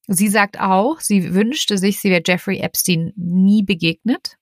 [0.06, 4.38] Sie sagt auch, sie wünschte sich, sie wäre Jeffrey Epstein nie begegnet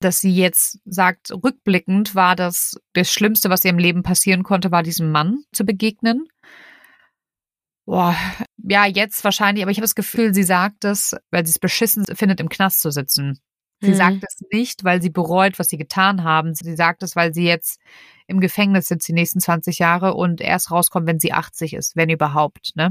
[0.00, 4.70] dass sie jetzt sagt, rückblickend war das das Schlimmste, was ihr im Leben passieren konnte,
[4.70, 6.28] war diesem Mann zu begegnen.
[7.86, 8.14] Boah,
[8.58, 12.04] ja, jetzt wahrscheinlich, aber ich habe das Gefühl, sie sagt es, weil sie es beschissen
[12.04, 13.40] findet, im Knast zu sitzen.
[13.80, 13.94] Sie mhm.
[13.94, 16.54] sagt es nicht, weil sie bereut, was sie getan haben.
[16.54, 17.80] Sie sagt es, weil sie jetzt
[18.26, 22.10] im Gefängnis sitzt die nächsten 20 Jahre und erst rauskommt, wenn sie 80 ist, wenn
[22.10, 22.90] überhaupt, ne?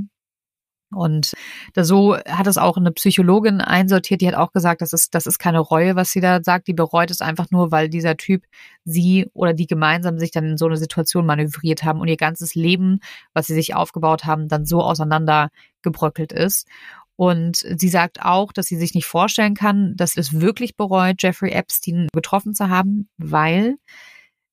[0.91, 1.33] Und
[1.73, 5.27] da so hat es auch eine Psychologin einsortiert, die hat auch gesagt, das ist, das
[5.27, 6.67] ist keine Reue, was sie da sagt.
[6.67, 8.43] Die bereut es einfach nur, weil dieser Typ
[8.85, 12.55] sie oder die gemeinsam sich dann in so eine Situation manövriert haben und ihr ganzes
[12.55, 12.99] Leben,
[13.33, 16.67] was sie sich aufgebaut haben, dann so auseinandergebröckelt ist.
[17.17, 21.51] Und sie sagt auch, dass sie sich nicht vorstellen kann, dass es wirklich bereut, Jeffrey
[21.51, 23.77] Epstein getroffen zu haben, weil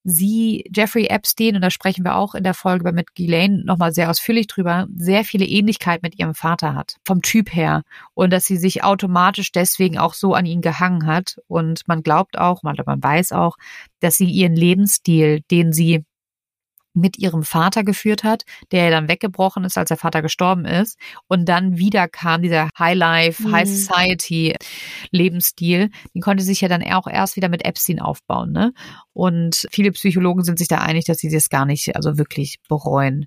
[0.05, 4.11] sie Jeffrey Epstein, und da sprechen wir auch in der Folge mit Ghislaine nochmal sehr
[4.11, 7.83] ausführlich drüber, sehr viele Ähnlichkeit mit ihrem Vater hat, vom Typ her.
[8.13, 11.37] Und dass sie sich automatisch deswegen auch so an ihn gehangen hat.
[11.49, 13.57] Und man glaubt auch, man, man weiß auch,
[14.01, 16.05] dass sie ihren Lebensstil, den sie
[16.95, 20.99] mit ihrem Vater geführt hat, der ja dann weggebrochen ist, als der Vater gestorben ist.
[21.29, 23.53] Und dann wieder kam dieser High Life, mhm.
[23.53, 24.57] High Society
[25.11, 25.91] Lebensstil.
[26.15, 28.53] Den konnte sich ja dann auch erst wieder mit Epstein aufbauen.
[28.53, 28.73] Ne?
[29.13, 33.27] Und viele Psychologen sind sich da einig, dass sie das gar nicht, also wirklich bereuen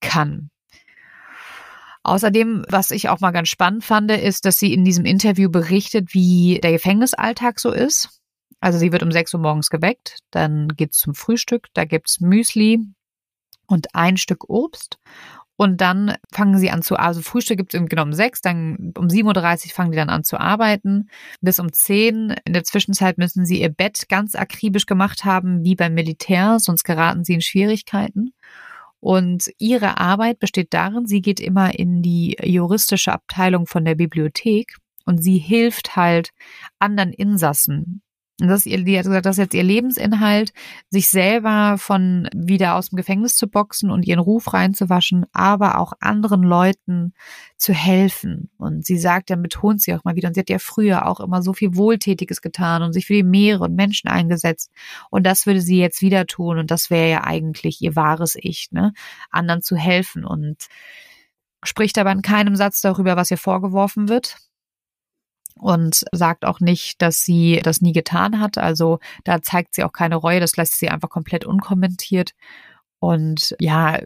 [0.00, 0.50] kann.
[2.02, 6.14] Außerdem, was ich auch mal ganz spannend fand, ist, dass sie in diesem Interview berichtet,
[6.14, 8.19] wie der Gefängnisalltag so ist.
[8.60, 12.80] Also sie wird um 6 Uhr morgens geweckt, dann geht's zum Frühstück, da gibt's Müsli
[13.66, 14.98] und ein Stück Obst.
[15.56, 19.08] Und dann fangen sie an zu, also Frühstück gibt's im genau um sechs, dann um
[19.08, 21.10] 7.30 Uhr fangen die dann an zu arbeiten.
[21.42, 22.34] Bis um 10.
[22.46, 26.84] In der Zwischenzeit müssen sie ihr Bett ganz akribisch gemacht haben, wie beim Militär, sonst
[26.84, 28.32] geraten sie in Schwierigkeiten.
[29.00, 34.76] Und ihre Arbeit besteht darin, sie geht immer in die juristische Abteilung von der Bibliothek
[35.04, 36.30] und sie hilft halt
[36.78, 38.02] anderen Insassen
[38.48, 40.52] das ist ihr, die hat gesagt, das ist jetzt ihr Lebensinhalt,
[40.88, 45.92] sich selber von wieder aus dem Gefängnis zu boxen und ihren Ruf reinzuwaschen, aber auch
[46.00, 47.14] anderen Leuten
[47.56, 48.50] zu helfen.
[48.56, 51.20] Und sie sagt, dann betont sie auch mal wieder, und sie hat ja früher auch
[51.20, 54.70] immer so viel Wohltätiges getan und sich für die Meere und Menschen eingesetzt.
[55.10, 56.58] Und das würde sie jetzt wieder tun.
[56.58, 58.92] Und das wäre ja eigentlich ihr wahres Ich, ne?
[59.30, 60.66] Anderen zu helfen und
[61.62, 64.38] spricht aber in keinem Satz darüber, was ihr vorgeworfen wird
[65.60, 68.58] und sagt auch nicht, dass sie das nie getan hat.
[68.58, 72.32] Also da zeigt sie auch keine Reue, das lässt sie einfach komplett unkommentiert.
[72.98, 73.98] Und ja,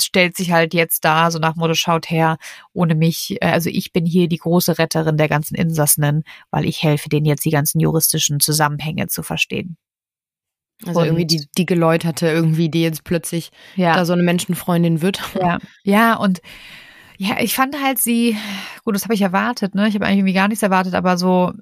[0.00, 2.38] stellt sich halt jetzt da, so nach Motto, schaut her,
[2.72, 6.82] ohne mich, äh, also ich bin hier die große Retterin der ganzen Insassen, weil ich
[6.82, 9.76] helfe denen jetzt die ganzen juristischen Zusammenhänge zu verstehen.
[10.84, 13.94] Also und irgendwie die, die Geläuterte irgendwie, die jetzt plötzlich ja.
[13.94, 15.20] da so eine Menschenfreundin wird.
[15.40, 16.40] Ja, ja, und
[17.18, 18.36] ja, ich fand halt sie,
[18.84, 19.88] gut, das habe ich erwartet, ne?
[19.88, 21.52] Ich habe eigentlich irgendwie gar nichts erwartet, aber so,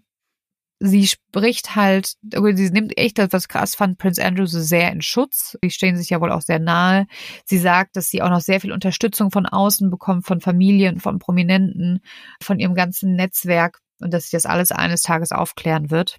[0.81, 5.03] sie spricht halt, sie nimmt echt das, was krass fand, Prince Andrew so sehr in
[5.03, 5.57] Schutz.
[5.63, 7.07] Sie stehen sich ja wohl auch sehr nahe.
[7.45, 11.19] Sie sagt, dass sie auch noch sehr viel Unterstützung von außen bekommt, von Familien, von
[11.19, 12.01] Prominenten,
[12.43, 16.19] von ihrem ganzen Netzwerk und dass sie das alles eines Tages aufklären wird.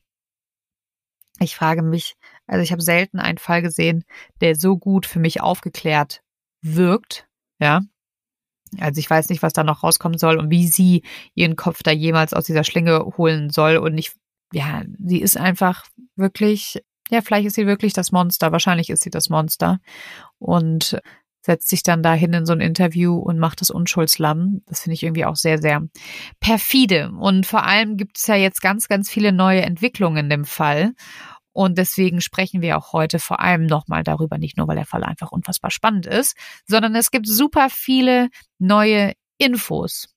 [1.39, 2.15] Ich frage mich,
[2.48, 4.06] also ich habe selten einen Fall gesehen,
[4.39, 6.21] der so gut für mich aufgeklärt
[6.62, 7.28] wirkt,
[7.60, 7.82] ja.
[8.79, 11.91] Also ich weiß nicht, was da noch rauskommen soll und wie sie ihren Kopf da
[11.91, 13.77] jemals aus dieser Schlinge holen soll.
[13.77, 14.11] Und ich,
[14.53, 15.85] ja, sie ist einfach
[16.15, 18.51] wirklich, ja, vielleicht ist sie wirklich das Monster.
[18.51, 19.79] Wahrscheinlich ist sie das Monster.
[20.39, 20.99] Und
[21.45, 24.61] setzt sich dann dahin in so ein Interview und macht das Unschuldslamm.
[24.65, 25.88] Das finde ich irgendwie auch sehr, sehr
[26.39, 27.11] perfide.
[27.17, 30.93] Und vor allem gibt es ja jetzt ganz, ganz viele neue Entwicklungen in dem Fall.
[31.56, 35.06] Und deswegen sprechen wir auch heute vor allem nochmal darüber, nicht nur, weil der Fall
[35.06, 36.36] einfach unfassbar spannend ist,
[36.68, 38.28] sondern es gibt super viele
[38.60, 40.10] neue Infos.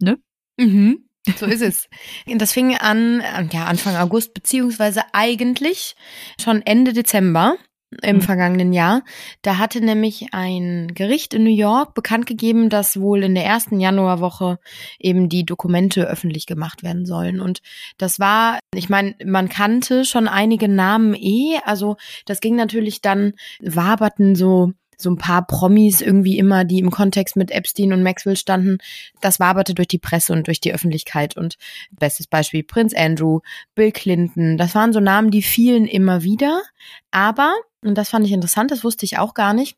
[0.00, 0.18] Ne?
[0.56, 1.08] Mhm.
[1.36, 1.88] So ist es.
[2.26, 5.94] Das fing an, ja, Anfang August, beziehungsweise eigentlich
[6.40, 7.56] schon Ende Dezember
[8.02, 8.20] im mhm.
[8.22, 9.02] vergangenen Jahr.
[9.42, 13.80] Da hatte nämlich ein Gericht in New York bekannt gegeben, dass wohl in der ersten
[13.80, 14.58] Januarwoche
[14.98, 17.40] eben die Dokumente öffentlich gemacht werden sollen.
[17.40, 17.60] Und
[17.98, 21.58] das war, ich meine, man kannte schon einige Namen eh.
[21.64, 26.90] Also das ging natürlich dann, waberten so so ein paar Promis irgendwie immer, die im
[26.90, 28.78] Kontext mit Epstein und Maxwell standen.
[29.20, 31.36] Das waberte durch die Presse und durch die Öffentlichkeit.
[31.36, 31.56] Und
[31.90, 33.40] bestes Beispiel Prinz Andrew,
[33.74, 34.56] Bill Clinton.
[34.56, 36.62] Das waren so Namen, die fielen immer wieder.
[37.10, 37.54] Aber
[37.84, 39.76] und das fand ich interessant, das wusste ich auch gar nicht.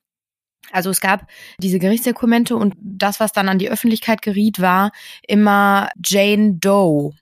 [0.73, 4.91] Also es gab diese Gerichtsdokumente und das, was dann an die Öffentlichkeit geriet, war
[5.27, 7.13] immer Jane Doe.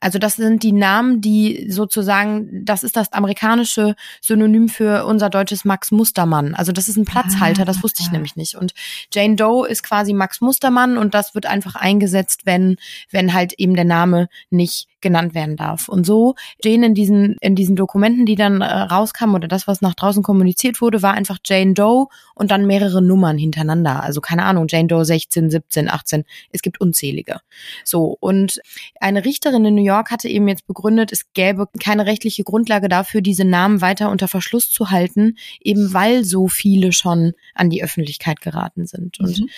[0.00, 5.64] Also das sind die Namen, die sozusagen, das ist das amerikanische Synonym für unser deutsches
[5.64, 6.54] Max Mustermann.
[6.54, 8.12] Also das ist ein Platzhalter, das wusste ich ah.
[8.12, 8.54] nämlich nicht.
[8.56, 8.72] Und
[9.12, 12.76] Jane Doe ist quasi Max Mustermann und das wird einfach eingesetzt, wenn,
[13.10, 15.88] wenn halt eben der Name nicht genannt werden darf.
[15.88, 19.80] Und so Jane in diesen, in diesen Dokumenten, die dann äh, rauskamen oder das, was
[19.80, 24.02] nach draußen kommuniziert wurde, war einfach Jane Doe und dann mehrere Nummern hintereinander.
[24.02, 26.24] Also keine Ahnung, Jane Doe 16, 17, 18.
[26.50, 27.40] Es gibt unzählige.
[27.84, 28.16] So.
[28.20, 28.60] Und
[29.00, 33.20] eine Richterin in New York hatte eben jetzt begründet, es gäbe keine rechtliche Grundlage dafür,
[33.20, 38.40] diese Namen weiter unter Verschluss zu halten, eben weil so viele schon an die Öffentlichkeit
[38.40, 39.20] geraten sind.
[39.20, 39.48] Und mhm.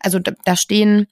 [0.00, 1.06] also da, da stehen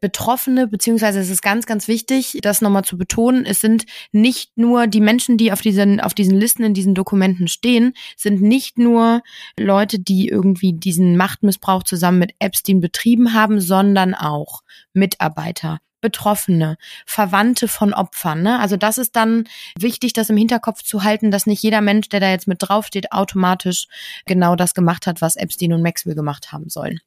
[0.00, 4.86] Betroffene, beziehungsweise es ist ganz, ganz wichtig, das nochmal zu betonen, es sind nicht nur
[4.86, 9.22] die Menschen, die auf diesen, auf diesen Listen in diesen Dokumenten stehen, sind nicht nur
[9.58, 17.66] Leute, die irgendwie diesen Machtmissbrauch zusammen mit Epstein betrieben haben, sondern auch Mitarbeiter, Betroffene, Verwandte
[17.66, 18.42] von Opfern.
[18.42, 18.60] Ne?
[18.60, 19.44] Also das ist dann
[19.78, 23.12] wichtig, das im Hinterkopf zu halten, dass nicht jeder Mensch, der da jetzt mit draufsteht,
[23.12, 23.86] automatisch
[24.26, 27.00] genau das gemacht hat, was Epstein und Maxwell gemacht haben sollen.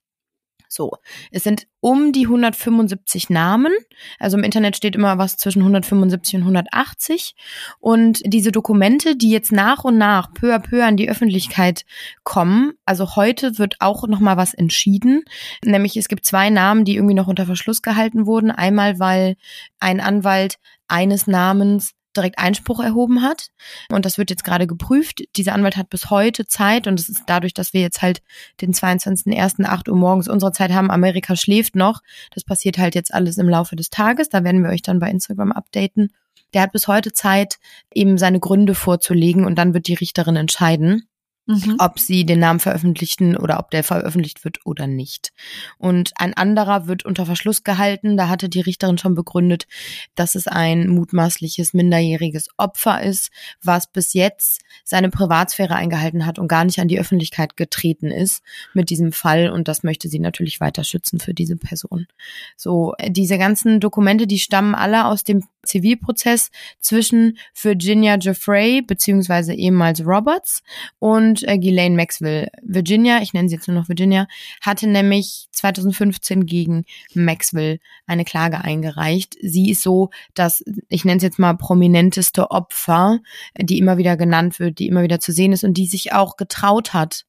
[0.69, 0.91] So,
[1.32, 3.71] es sind um die 175 Namen.
[4.19, 7.36] Also im Internet steht immer was zwischen 175 und 180.
[7.80, 11.86] Und diese Dokumente, die jetzt nach und nach peu à peu an die Öffentlichkeit
[12.23, 15.23] kommen, also heute wird auch noch mal was entschieden.
[15.63, 18.51] Nämlich es gibt zwei Namen, die irgendwie noch unter Verschluss gehalten wurden.
[18.51, 19.36] Einmal, weil
[19.80, 23.47] ein Anwalt eines Namens direkt Einspruch erhoben hat.
[23.89, 25.23] Und das wird jetzt gerade geprüft.
[25.36, 28.21] Dieser Anwalt hat bis heute Zeit und es ist dadurch, dass wir jetzt halt
[28.62, 29.65] den 22.01.
[29.65, 30.91] 8 Uhr morgens unserer Zeit haben.
[30.91, 32.01] Amerika schläft noch.
[32.34, 34.30] Das passiert halt jetzt alles im Laufe des Tages.
[34.30, 36.12] Da werden wir euch dann bei Instagram updaten.
[36.53, 37.58] Der hat bis heute Zeit,
[37.93, 41.08] eben seine Gründe vorzulegen und dann wird die Richterin entscheiden
[41.47, 41.75] mhm.
[41.79, 45.31] ob sie den Namen veröffentlichen oder ob der veröffentlicht wird oder nicht.
[45.77, 48.17] Und ein anderer wird unter Verschluss gehalten.
[48.17, 49.67] Da hatte die Richterin schon begründet,
[50.15, 53.31] dass es ein mutmaßliches minderjähriges Opfer ist,
[53.63, 58.43] was bis jetzt seine Privatsphäre eingehalten hat und gar nicht an die Öffentlichkeit getreten ist
[58.73, 59.49] mit diesem Fall.
[59.49, 62.07] Und das möchte sie natürlich weiter schützen für diese Person.
[62.55, 70.06] So, diese ganzen Dokumente, die stammen alle aus dem Zivilprozess zwischen Virginia Jeffrey beziehungsweise ehemals
[70.06, 70.63] Roberts
[71.00, 72.50] und äh, Ghislaine Maxwell.
[72.63, 74.28] Virginia, ich nenne sie jetzt nur noch Virginia,
[74.62, 79.36] hatte nämlich 2015 gegen Maxwell eine Klage eingereicht.
[79.41, 83.20] Sie ist so das, ich nenne es jetzt mal prominenteste Opfer,
[83.60, 86.38] die immer wieder genannt wird, die immer wieder zu sehen ist und die sich auch
[86.38, 87.26] getraut hat,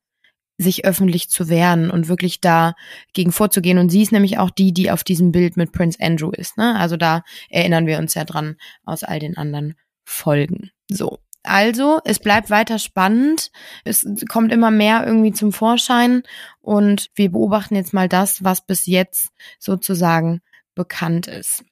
[0.59, 2.75] sich öffentlich zu wehren und wirklich da
[3.13, 3.79] gegen vorzugehen.
[3.79, 6.59] Und sie ist nämlich auch die, die auf diesem Bild mit Prince Andrew ist.
[6.59, 6.77] Ne?
[6.77, 10.71] Also da erinnern wir uns ja dran aus all den anderen Folgen.
[10.91, 11.19] So.
[11.45, 13.51] Also, es bleibt weiter spannend.
[13.85, 16.23] Es kommt immer mehr irgendwie zum Vorschein
[16.61, 20.43] und wir beobachten jetzt mal das, was bis jetzt sozusagen
[20.75, 21.65] bekannt ist.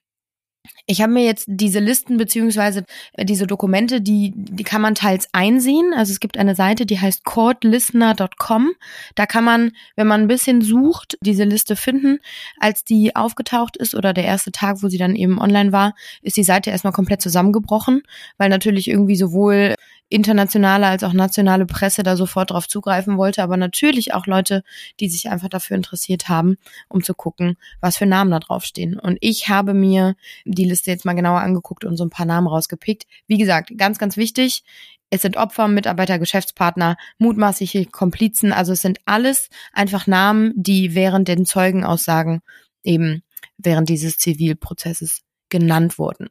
[0.87, 5.29] Ich habe mir jetzt diese Listen beziehungsweise äh, diese Dokumente, die, die kann man teils
[5.33, 5.93] einsehen.
[5.95, 8.73] Also es gibt eine Seite, die heißt courtlistener.com.
[9.15, 12.19] Da kann man, wenn man ein bisschen sucht, diese Liste finden.
[12.59, 16.37] Als die aufgetaucht ist oder der erste Tag, wo sie dann eben online war, ist
[16.37, 18.03] die Seite erstmal komplett zusammengebrochen,
[18.39, 19.75] weil natürlich irgendwie sowohl
[20.09, 24.63] internationale als auch nationale Presse da sofort drauf zugreifen wollte, aber natürlich auch Leute,
[25.01, 26.57] die sich einfach dafür interessiert haben,
[26.89, 28.99] um zu gucken, was für Namen da draufstehen.
[28.99, 30.15] Und ich habe mir
[30.45, 33.07] die Liste jetzt mal genauer angeguckt und so ein paar Namen rausgepickt.
[33.27, 34.63] Wie gesagt, ganz, ganz wichtig,
[35.11, 38.53] es sind Opfer, Mitarbeiter, Geschäftspartner, mutmaßliche Komplizen.
[38.53, 42.43] Also es sind alles einfach Namen, die während den Zeugenaussagen
[42.83, 43.23] eben
[43.59, 46.29] während dieses Zivilprozesses genannt wurden.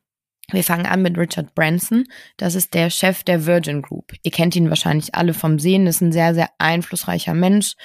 [0.52, 2.06] Wir fangen an mit Richard Branson.
[2.38, 4.14] Das ist der Chef der Virgin Group.
[4.24, 5.88] Ihr kennt ihn wahrscheinlich alle vom Sehen.
[5.88, 7.76] Ist ein sehr, sehr einflussreicher Mensch.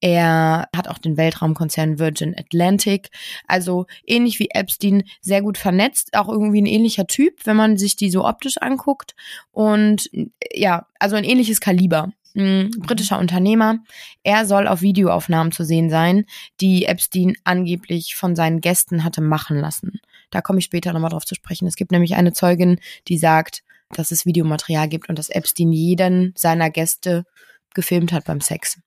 [0.00, 3.10] Er hat auch den Weltraumkonzern Virgin Atlantic.
[3.46, 6.16] Also ähnlich wie Epstein, sehr gut vernetzt.
[6.16, 9.14] Auch irgendwie ein ähnlicher Typ, wenn man sich die so optisch anguckt.
[9.50, 10.08] Und
[10.52, 12.12] ja, also ein ähnliches Kaliber.
[12.36, 13.78] Britischer Unternehmer.
[14.22, 16.26] Er soll auf Videoaufnahmen zu sehen sein,
[16.60, 20.00] die Epstein angeblich von seinen Gästen hatte machen lassen.
[20.36, 21.66] Da komme ich später nochmal drauf zu sprechen.
[21.66, 23.62] Es gibt nämlich eine Zeugin, die sagt,
[23.94, 27.24] dass es Videomaterial gibt und dass Epstein jeden seiner Gäste
[27.72, 28.78] gefilmt hat beim Sex.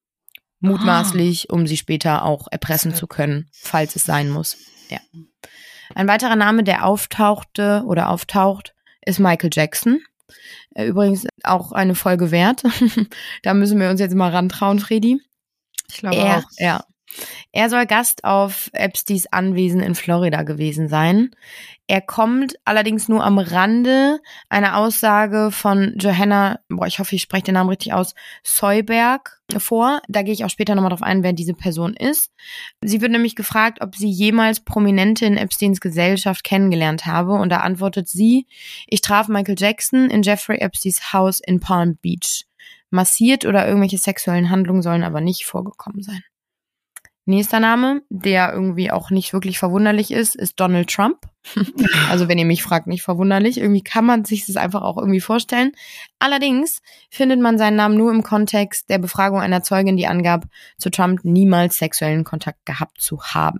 [0.59, 4.57] Mutmaßlich, um sie später auch erpressen zu können, falls es sein muss.
[4.89, 4.99] Ja.
[5.95, 10.03] Ein weiterer Name, der auftauchte oder auftaucht, ist Michael Jackson.
[10.75, 12.61] Äh, übrigens auch eine Folge wert.
[13.41, 15.19] da müssen wir uns jetzt mal rantrauen, Fredi.
[15.89, 16.43] Ich glaube er, auch.
[16.59, 16.85] Ja.
[17.51, 21.31] Er soll Gast auf Epsteins Anwesen in Florida gewesen sein.
[21.87, 27.45] Er kommt allerdings nur am Rande einer Aussage von Johanna, boah, ich hoffe, ich spreche
[27.45, 29.99] den Namen richtig aus, Seuberg vor.
[30.07, 32.31] Da gehe ich auch später nochmal drauf ein, wer diese Person ist.
[32.83, 37.33] Sie wird nämlich gefragt, ob sie jemals Prominente in Epsteins Gesellschaft kennengelernt habe.
[37.33, 38.45] Und da antwortet sie,
[38.85, 42.45] ich traf Michael Jackson in Jeffrey Epsteins Haus in Palm Beach.
[42.91, 46.23] Massiert oder irgendwelche sexuellen Handlungen sollen aber nicht vorgekommen sein.
[47.29, 51.19] Nächster Name, der irgendwie auch nicht wirklich verwunderlich ist, ist Donald Trump.
[52.09, 53.59] also wenn ihr mich fragt, nicht verwunderlich.
[53.59, 55.73] Irgendwie kann man sich das einfach auch irgendwie vorstellen.
[56.17, 60.45] Allerdings findet man seinen Namen nur im Kontext der Befragung einer Zeugin, die angab,
[60.79, 63.59] zu Trump niemals sexuellen Kontakt gehabt zu haben.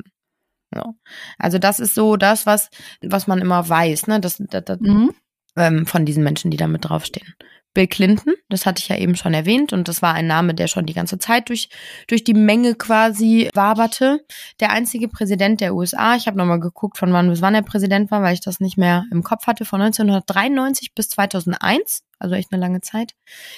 [0.74, 0.96] So.
[1.38, 2.72] Also das ist so das, was,
[3.04, 4.20] was man immer weiß, ne?
[4.20, 5.12] Das, das, das mhm.
[5.56, 7.36] ähm, von diesen Menschen, die da mit draufstehen.
[7.74, 10.68] Bill Clinton, das hatte ich ja eben schon erwähnt und das war ein Name, der
[10.68, 11.70] schon die ganze Zeit durch,
[12.08, 14.26] durch die Menge quasi waberte.
[14.60, 18.10] Der einzige Präsident der USA, ich habe nochmal geguckt, von wann bis wann er Präsident
[18.10, 22.52] war, weil ich das nicht mehr im Kopf hatte, von 1993 bis 2001, also echt
[22.52, 23.14] eine lange Zeit.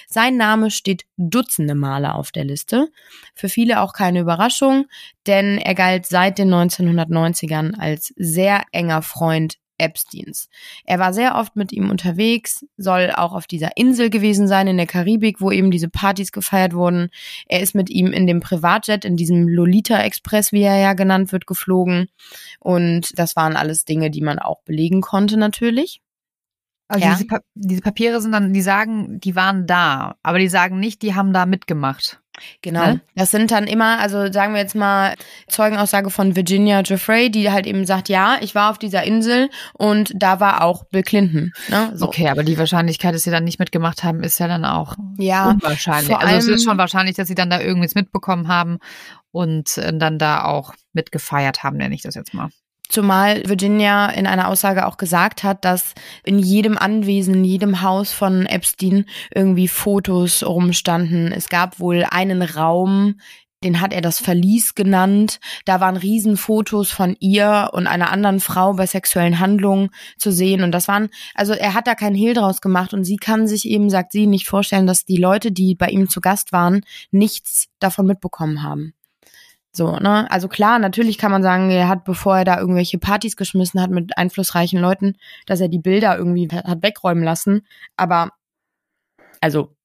[0.08, 2.90] Sein Name steht dutzende Male auf der Liste.
[3.34, 4.88] Für viele auch keine Überraschung,
[5.26, 10.50] denn er galt seit den 1990ern als sehr enger Freund Epsteins.
[10.86, 14.78] Er war sehr oft mit ihm unterwegs, soll auch auf dieser Insel gewesen sein in
[14.78, 17.10] der Karibik, wo eben diese Partys gefeiert wurden.
[17.48, 21.32] Er ist mit ihm in dem Privatjet, in diesem Lolita Express, wie er ja genannt
[21.32, 22.08] wird, geflogen.
[22.60, 26.02] Und das waren alles Dinge, die man auch belegen konnte natürlich.
[26.88, 27.14] Also ja.
[27.14, 31.02] diese, pa diese Papiere sind dann, die sagen, die waren da, aber die sagen nicht,
[31.02, 32.21] die haben da mitgemacht.
[32.62, 32.86] Genau.
[32.86, 33.02] Ne?
[33.16, 35.16] Das sind dann immer, also sagen wir jetzt mal
[35.48, 40.12] Zeugenaussage von Virginia Jeffrey, die halt eben sagt, ja, ich war auf dieser Insel und
[40.16, 41.54] da war auch Bill Clinton.
[41.70, 41.92] Ne?
[41.96, 42.08] So.
[42.08, 45.50] Okay, aber die Wahrscheinlichkeit, dass sie dann nicht mitgemacht haben, ist ja dann auch ja,
[45.50, 46.16] unwahrscheinlich.
[46.16, 48.80] Also es ist schon wahrscheinlich, dass sie dann da irgendwas mitbekommen haben
[49.32, 52.50] und äh, dann da auch mitgefeiert haben, nenne ich das jetzt mal.
[52.92, 55.94] Zumal Virginia in einer Aussage auch gesagt hat, dass
[56.26, 61.32] in jedem Anwesen, in jedem Haus von Epstein irgendwie Fotos rumstanden.
[61.32, 63.16] Es gab wohl einen Raum,
[63.64, 65.40] den hat er das Verlies genannt.
[65.64, 70.62] Da waren Riesenfotos von ihr und einer anderen Frau bei sexuellen Handlungen zu sehen.
[70.62, 73.66] Und das waren, also er hat da keinen Hehl draus gemacht und sie kann sich
[73.66, 77.68] eben, sagt sie, nicht vorstellen, dass die Leute, die bei ihm zu Gast waren, nichts
[77.80, 78.94] davon mitbekommen haben.
[79.74, 80.30] So, ne?
[80.30, 83.90] Also klar, natürlich kann man sagen, er hat, bevor er da irgendwelche Partys geschmissen hat
[83.90, 87.66] mit einflussreichen Leuten, dass er die Bilder irgendwie hat wegräumen lassen.
[87.96, 88.32] Aber,
[89.40, 89.76] also,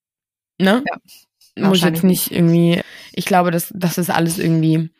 [0.60, 0.82] ne?
[1.56, 4.90] Ja, Muss jetzt nicht irgendwie, ich glaube, das, das ist alles irgendwie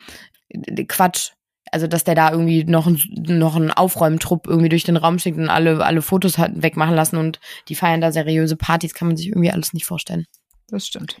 [0.87, 1.31] Quatsch.
[1.69, 2.97] Also, dass der da irgendwie noch, ein,
[3.27, 7.17] noch einen Aufräumtrupp irgendwie durch den Raum schickt und alle, alle Fotos hat wegmachen lassen
[7.17, 10.25] und die feiern da seriöse Partys, kann man sich irgendwie alles nicht vorstellen.
[10.69, 11.17] Das stimmt.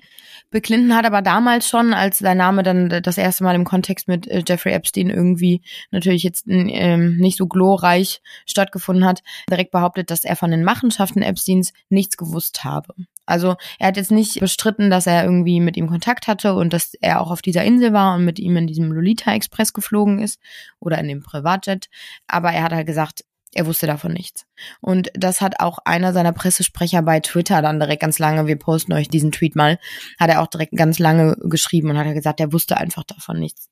[0.49, 4.09] Bill Clinton hat aber damals schon, als sein Name dann das erste Mal im Kontext
[4.09, 10.11] mit äh, Jeffrey Epstein irgendwie natürlich jetzt ähm, nicht so glorreich stattgefunden hat, direkt behauptet,
[10.11, 12.93] dass er von den Machenschaften Epsteins nichts gewusst habe.
[13.25, 16.93] Also er hat jetzt nicht bestritten, dass er irgendwie mit ihm Kontakt hatte und dass
[16.95, 20.39] er auch auf dieser Insel war und mit ihm in diesem Lolita Express geflogen ist
[20.79, 21.89] oder in dem Privatjet.
[22.27, 23.23] Aber er hat halt gesagt,
[23.57, 24.45] er wusste davon nichts.
[24.81, 28.93] Und das hat auch einer seiner Pressesprecher bei Twitter dann direkt ganz lange, wir posten
[28.93, 29.79] euch diesen Tweet mal,
[30.19, 33.69] hat er auch direkt ganz lange geschrieben und hat gesagt, er wusste einfach davon nichts.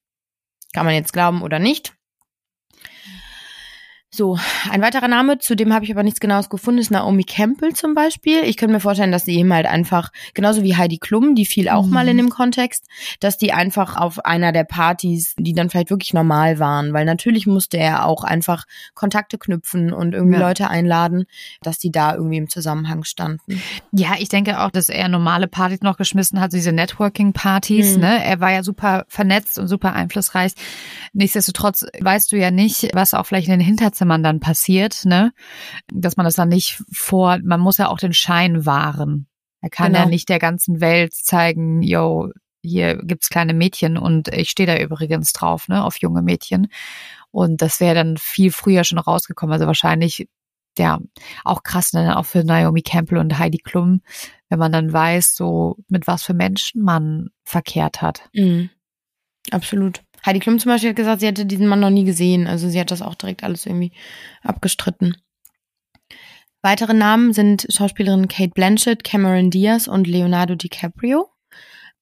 [0.74, 1.94] Kann man jetzt glauben oder nicht?
[4.16, 4.40] So,
[4.72, 7.94] ein weiterer Name, zu dem habe ich aber nichts Genaues gefunden, ist Naomi Campbell zum
[7.96, 8.44] Beispiel.
[8.46, 11.68] Ich könnte mir vorstellen, dass sie eben halt einfach, genauso wie Heidi Klum, die fiel
[11.68, 11.92] auch mhm.
[11.92, 12.88] mal in dem Kontext,
[13.20, 17.46] dass die einfach auf einer der Partys, die dann vielleicht wirklich normal waren, weil natürlich
[17.46, 18.64] musste er auch einfach
[18.94, 20.48] Kontakte knüpfen und irgendwie ja.
[20.48, 21.26] Leute einladen,
[21.62, 23.62] dass die da irgendwie im Zusammenhang standen.
[23.92, 27.96] Ja, ich denke auch, dass er normale Partys noch geschmissen hat, diese Networking-Partys.
[27.96, 28.02] Mhm.
[28.02, 28.24] Ne?
[28.24, 30.54] Er war ja super vernetzt und super einflussreich.
[31.12, 35.34] Nichtsdestotrotz weißt du ja nicht, was auch vielleicht in den Hinterzimmern Zimmern dann passiert, ne?
[35.92, 39.28] Dass man das dann nicht vor, man muss ja auch den Schein wahren.
[39.62, 40.04] Er kann genau.
[40.04, 42.30] ja nicht der ganzen Welt zeigen, yo,
[42.62, 46.68] hier gibt's kleine Mädchen und ich stehe da übrigens drauf, ne, auf junge Mädchen.
[47.32, 49.54] Und das wäre dann viel früher schon rausgekommen.
[49.54, 50.30] Also wahrscheinlich,
[50.78, 51.00] ja,
[51.44, 54.02] auch krass, ne, auch für Naomi Campbell und Heidi Klum,
[54.50, 58.30] wenn man dann weiß, so mit was für Menschen man verkehrt hat.
[58.34, 58.70] Mhm.
[59.50, 60.04] Absolut.
[60.26, 62.48] Heidi Klum zum Beispiel hat gesagt, sie hätte diesen Mann noch nie gesehen.
[62.48, 63.92] Also sie hat das auch direkt alles irgendwie
[64.42, 65.16] abgestritten.
[66.62, 71.30] Weitere Namen sind Schauspielerin Kate Blanchett, Cameron Diaz und Leonardo DiCaprio.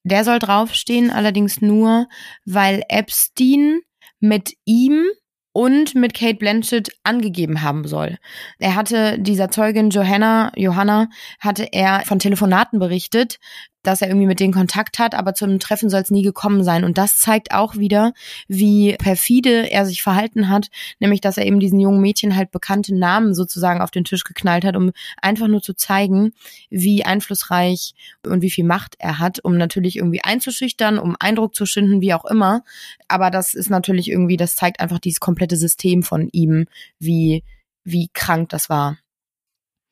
[0.03, 2.07] Der soll draufstehen, allerdings nur,
[2.45, 3.81] weil Epstein
[4.19, 5.05] mit ihm
[5.53, 8.17] und mit Kate Blanchett angegeben haben soll.
[8.57, 11.09] Er hatte dieser Zeugin Johanna, Johanna,
[11.39, 13.39] hatte er von Telefonaten berichtet,
[13.83, 16.63] dass er irgendwie mit denen Kontakt hat, aber zu einem Treffen soll es nie gekommen
[16.63, 16.83] sein.
[16.83, 18.13] Und das zeigt auch wieder,
[18.47, 20.69] wie perfide er sich verhalten hat,
[20.99, 24.65] nämlich dass er eben diesen jungen Mädchen halt bekannte Namen sozusagen auf den Tisch geknallt
[24.65, 26.31] hat, um einfach nur zu zeigen,
[26.69, 27.93] wie einflussreich
[28.25, 32.13] und wie viel Macht er hat, um natürlich irgendwie einzuschüchtern, um Eindruck zu schinden, wie
[32.13, 32.63] auch immer.
[33.07, 36.65] Aber das ist natürlich irgendwie, das zeigt einfach dieses komplette System von ihm,
[36.99, 37.43] wie,
[37.83, 38.97] wie krank das war.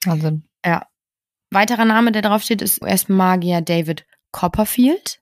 [0.05, 0.43] Wahnsinn.
[0.65, 0.90] Ja.
[1.51, 5.19] Weiterer Name, der draufsteht, ist US-Magier David Copperfield.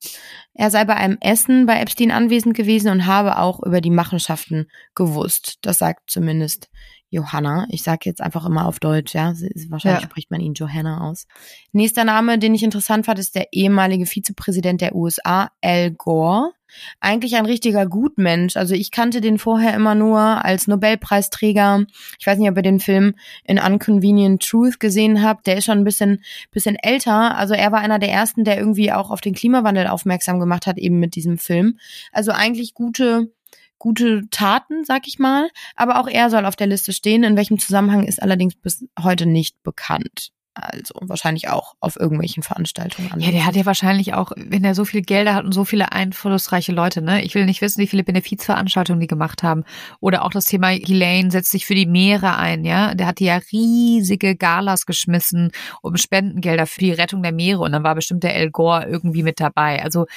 [0.53, 4.69] Er sei bei einem Essen bei Epstein anwesend gewesen und habe auch über die Machenschaften
[4.93, 5.57] gewusst.
[5.63, 6.69] Das sagt zumindest
[7.09, 7.65] Johanna.
[7.69, 9.33] Ich sage jetzt einfach immer auf Deutsch, ja.
[9.69, 10.09] Wahrscheinlich ja.
[10.09, 11.25] spricht man ihn Johanna aus.
[11.71, 16.51] Nächster Name, den ich interessant fand, ist der ehemalige Vizepräsident der USA, Al Gore.
[16.99, 18.55] Eigentlich ein richtiger Gutmensch.
[18.55, 21.85] Also ich kannte den vorher immer nur als Nobelpreisträger.
[22.19, 25.47] Ich weiß nicht, ob ihr den Film in Unconvenient Truth gesehen habt.
[25.47, 27.35] Der ist schon ein bisschen, bisschen älter.
[27.37, 30.77] Also er war einer der ersten, der irgendwie auch auf den Klimawandel aufmerksam gemacht hat,
[30.77, 31.79] eben mit diesem Film.
[32.11, 33.31] Also eigentlich gute,
[33.79, 35.49] gute Taten, sag ich mal.
[35.75, 37.23] Aber auch er soll auf der Liste stehen.
[37.23, 40.31] In welchem Zusammenhang ist allerdings bis heute nicht bekannt.
[40.61, 43.11] Also wahrscheinlich auch auf irgendwelchen Veranstaltungen.
[43.11, 43.19] An.
[43.19, 45.91] Ja, der hat ja wahrscheinlich auch, wenn er so viele Gelder hat und so viele
[45.93, 47.23] einflussreiche Leute, ne?
[47.23, 49.63] Ich will nicht wissen, wie viele Benefizveranstaltungen die gemacht haben.
[50.01, 52.93] Oder auch das Thema Elaine setzt sich für die Meere ein, ja?
[52.93, 55.51] Der hat ja riesige Galas geschmissen
[55.81, 59.23] um Spendengelder für die Rettung der Meere und dann war bestimmt der El Gore irgendwie
[59.23, 59.81] mit dabei.
[59.81, 60.07] Also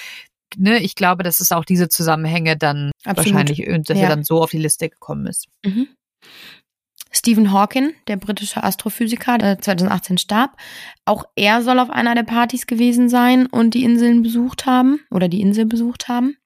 [0.57, 3.35] ne, ich glaube, dass es auch diese Zusammenhänge dann Absolut.
[3.35, 4.05] wahrscheinlich, dass ja.
[4.05, 5.49] er dann so auf die Liste gekommen ist.
[5.65, 5.89] Mhm.
[7.15, 10.57] Stephen Hawking, der britische Astrophysiker, der 2018 starb,
[11.05, 15.29] auch er soll auf einer der Partys gewesen sein und die Inseln besucht haben oder
[15.29, 16.37] die Insel besucht haben.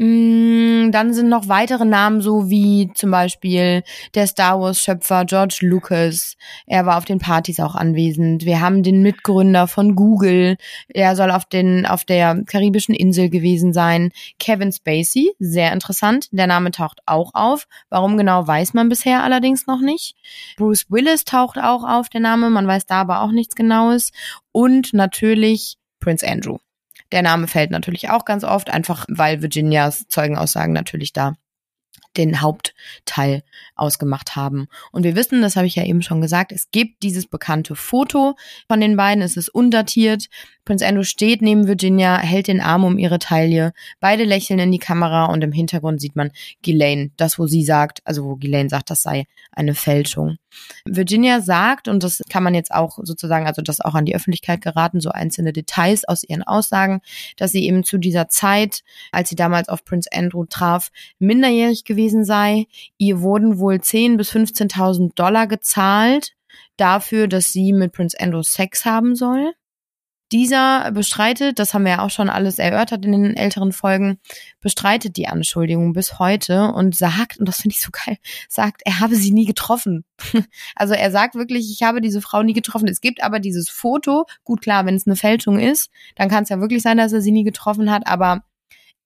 [0.00, 3.82] Mm, dann sind noch weitere Namen, so wie zum Beispiel
[4.14, 6.36] der Star Wars-Schöpfer George Lucas.
[6.68, 8.44] Er war auf den Partys auch anwesend.
[8.44, 10.56] Wir haben den Mitgründer von Google.
[10.86, 14.10] Er soll auf, den, auf der karibischen Insel gewesen sein.
[14.38, 16.28] Kevin Spacey, sehr interessant.
[16.30, 17.66] Der Name taucht auch auf.
[17.90, 20.14] Warum genau, weiß man bisher allerdings noch nicht.
[20.58, 22.50] Bruce Willis taucht auch auf, der Name.
[22.50, 24.12] Man weiß da aber auch nichts Genaues.
[24.52, 26.58] Und natürlich Prince Andrew.
[27.12, 31.34] Der Name fällt natürlich auch ganz oft, einfach weil Virginias Zeugenaussagen natürlich da
[32.18, 33.42] den Hauptteil
[33.74, 34.68] ausgemacht haben.
[34.92, 38.34] Und wir wissen, das habe ich ja eben schon gesagt, es gibt dieses bekannte Foto
[38.68, 40.26] von den beiden, es ist undatiert.
[40.64, 44.78] Prince Andrew steht neben Virginia, hält den Arm um ihre Taille, beide lächeln in die
[44.78, 48.90] Kamera und im Hintergrund sieht man Ghislaine, das wo sie sagt, also wo Ghislaine sagt,
[48.90, 50.36] das sei eine Fälschung.
[50.84, 54.60] Virginia sagt, und das kann man jetzt auch sozusagen, also das auch an die Öffentlichkeit
[54.60, 57.00] geraten, so einzelne Details aus ihren Aussagen,
[57.36, 62.07] dass sie eben zu dieser Zeit, als sie damals auf Prince Andrew traf, minderjährig gewesen
[62.24, 62.66] sei.
[62.96, 66.34] Ihr wurden wohl 10.000 bis 15.000 Dollar gezahlt
[66.76, 69.52] dafür, dass sie mit Prince Andrew Sex haben soll.
[70.30, 74.18] Dieser bestreitet, das haben wir ja auch schon alles erörtert in den älteren Folgen,
[74.60, 79.00] bestreitet die Anschuldigung bis heute und sagt, und das finde ich so geil, sagt, er
[79.00, 80.04] habe sie nie getroffen.
[80.76, 82.88] also er sagt wirklich, ich habe diese Frau nie getroffen.
[82.88, 86.50] Es gibt aber dieses Foto, gut klar, wenn es eine Fälschung ist, dann kann es
[86.50, 88.42] ja wirklich sein, dass er sie nie getroffen hat, aber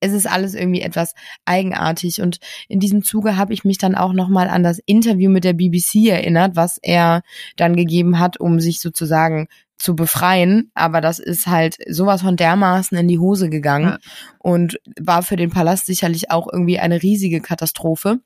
[0.03, 2.39] es ist alles irgendwie etwas eigenartig und
[2.69, 6.09] in diesem Zuge habe ich mich dann auch nochmal an das Interview mit der BBC
[6.09, 7.23] erinnert, was er
[7.57, 9.47] dann gegeben hat, um sich sozusagen
[9.79, 13.99] zu befreien, aber das ist halt sowas von dermaßen in die Hose gegangen ja.
[14.39, 18.21] und war für den Palast sicherlich auch irgendwie eine riesige Katastrophe.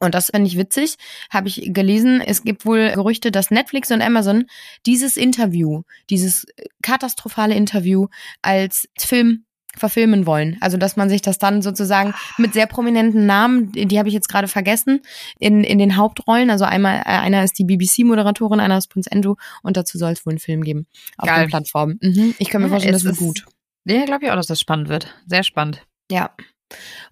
[0.00, 0.96] Und das finde ich witzig,
[1.30, 2.20] habe ich gelesen.
[2.20, 4.46] Es gibt wohl Gerüchte, dass Netflix und Amazon
[4.84, 6.46] dieses Interview, dieses
[6.82, 8.08] katastrophale Interview
[8.42, 9.44] als Film
[9.76, 10.56] verfilmen wollen.
[10.60, 14.28] Also dass man sich das dann sozusagen mit sehr prominenten Namen, die habe ich jetzt
[14.28, 15.00] gerade vergessen,
[15.38, 16.50] in, in den Hauptrollen.
[16.50, 20.26] Also einmal äh, einer ist die BBC-Moderatorin, einer ist Prince Andrew und dazu soll es
[20.26, 21.46] wohl einen Film geben auf Geil.
[21.46, 21.98] den Plattformen.
[22.02, 22.34] Mhm.
[22.38, 23.44] Ich kann mir vorstellen, das wird gut.
[23.84, 25.14] Ja, glaube ich auch, dass das spannend wird.
[25.26, 25.82] Sehr spannend.
[26.10, 26.30] Ja.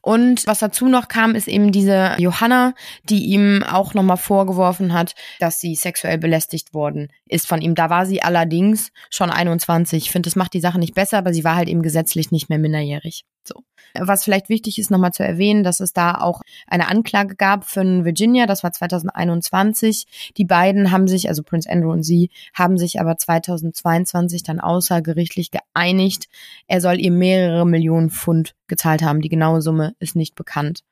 [0.01, 5.15] Und was dazu noch kam, ist eben diese Johanna, die ihm auch nochmal vorgeworfen hat,
[5.39, 7.75] dass sie sexuell belästigt worden ist von ihm.
[7.75, 10.05] Da war sie allerdings schon 21.
[10.05, 12.49] Ich finde, das macht die Sache nicht besser, aber sie war halt eben gesetzlich nicht
[12.49, 13.25] mehr minderjährig.
[13.45, 13.63] So.
[13.99, 18.05] Was vielleicht wichtig ist, nochmal zu erwähnen, dass es da auch eine Anklage gab für
[18.05, 20.33] Virginia, das war 2021.
[20.37, 25.51] Die beiden haben sich, also Prince Andrew und sie, haben sich aber 2022 dann außergerichtlich
[25.51, 26.29] geeinigt.
[26.67, 29.23] Er soll ihr mehrere Millionen Pfund gezahlt haben.
[29.23, 30.83] Die genaue Summe ist nicht bekannt.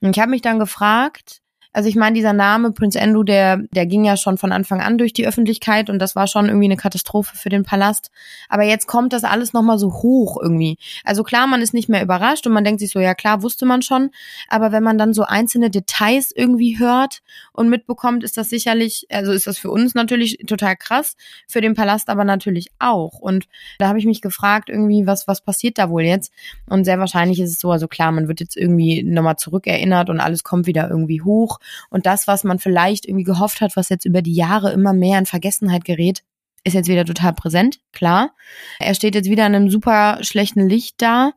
[0.00, 1.42] Und ich habe mich dann gefragt,
[1.78, 4.98] also ich meine, dieser Name Prince Andrew, der, der ging ja schon von Anfang an
[4.98, 8.10] durch die Öffentlichkeit und das war schon irgendwie eine Katastrophe für den Palast.
[8.48, 10.76] Aber jetzt kommt das alles nochmal so hoch irgendwie.
[11.04, 13.64] Also klar, man ist nicht mehr überrascht und man denkt sich so, ja klar, wusste
[13.64, 14.10] man schon.
[14.48, 17.20] Aber wenn man dann so einzelne Details irgendwie hört
[17.52, 21.14] und mitbekommt, ist das sicherlich, also ist das für uns natürlich total krass,
[21.46, 23.20] für den Palast aber natürlich auch.
[23.20, 23.46] Und
[23.78, 26.32] da habe ich mich gefragt, irgendwie, was, was passiert da wohl jetzt?
[26.68, 30.18] Und sehr wahrscheinlich ist es so, also klar, man wird jetzt irgendwie nochmal zurückerinnert und
[30.18, 31.60] alles kommt wieder irgendwie hoch.
[31.90, 35.18] Und das, was man vielleicht irgendwie gehofft hat, was jetzt über die Jahre immer mehr
[35.18, 36.22] in Vergessenheit gerät,
[36.64, 38.30] ist jetzt wieder total präsent, klar.
[38.78, 41.32] Er steht jetzt wieder in einem super schlechten Licht da.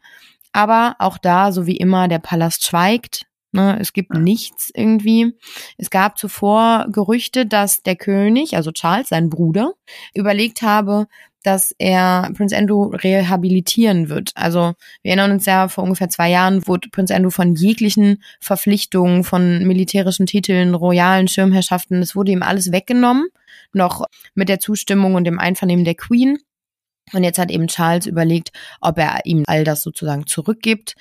[0.53, 3.25] Aber auch da, so wie immer, der Palast schweigt.
[3.53, 5.33] Ne, es gibt nichts irgendwie.
[5.77, 9.73] Es gab zuvor Gerüchte, dass der König, also Charles, sein Bruder,
[10.13, 11.07] überlegt habe,
[11.43, 14.31] dass er Prince Andrew rehabilitieren wird.
[14.35, 19.23] Also wir erinnern uns ja, vor ungefähr zwei Jahren wurde Prince Andrew von jeglichen Verpflichtungen,
[19.23, 23.27] von militärischen Titeln, royalen Schirmherrschaften, es wurde ihm alles weggenommen,
[23.73, 26.37] noch mit der Zustimmung und dem Einvernehmen der Queen.
[27.13, 30.95] Und jetzt hat eben Charles überlegt, ob er ihm all das sozusagen zurückgibt.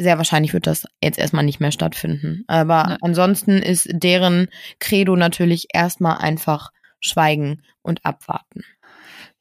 [0.00, 2.44] Sehr wahrscheinlich wird das jetzt erstmal nicht mehr stattfinden.
[2.46, 2.98] Aber ja.
[3.02, 4.48] ansonsten ist deren
[4.78, 6.70] Credo natürlich erstmal einfach
[7.00, 8.62] schweigen und abwarten.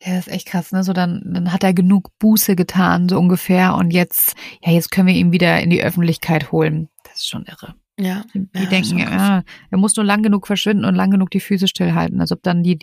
[0.01, 0.83] Ja, das ist echt krass, ne?
[0.83, 3.75] So dann, dann hat er genug Buße getan, so ungefähr.
[3.75, 6.89] Und jetzt, ja, jetzt können wir ihn wieder in die Öffentlichkeit holen.
[7.03, 7.75] Das ist schon irre.
[7.99, 8.23] Ja.
[8.33, 11.41] Die, die ja, denken, ja, er muss nur lang genug verschwinden und lang genug die
[11.41, 12.79] Füße stillhalten, als ob dann die,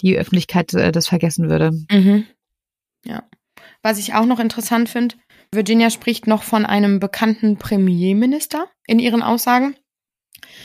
[0.00, 1.70] die Öffentlichkeit äh, das vergessen würde.
[1.90, 2.24] Mhm.
[3.04, 3.22] Ja.
[3.82, 5.16] Was ich auch noch interessant finde,
[5.52, 9.76] Virginia spricht noch von einem bekannten Premierminister in ihren Aussagen.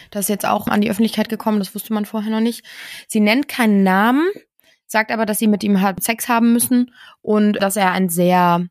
[0.10, 2.66] Das ist jetzt auch an die Öffentlichkeit gekommen, das wusste man vorher noch nicht.
[3.08, 4.28] Sie nennt keinen Namen,
[4.86, 8.68] sagt aber, dass sie mit ihm Sex haben müssen und dass er ein sehr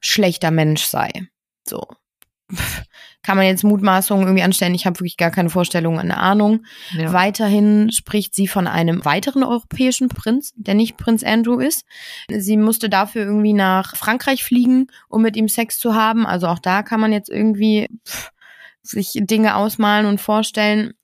[0.00, 1.28] schlechter Mensch sei.
[1.66, 1.86] So.
[3.22, 4.74] Kann man jetzt Mutmaßungen irgendwie anstellen?
[4.74, 6.64] Ich habe wirklich gar keine Vorstellung, eine Ahnung.
[6.98, 7.12] Ja.
[7.12, 11.84] Weiterhin spricht sie von einem weiteren europäischen Prinz, der nicht Prinz Andrew ist.
[12.28, 16.26] Sie musste dafür irgendwie nach Frankreich fliegen, um mit ihm Sex zu haben.
[16.26, 18.32] Also auch da kann man jetzt irgendwie pff,
[18.82, 20.94] sich Dinge ausmalen und vorstellen.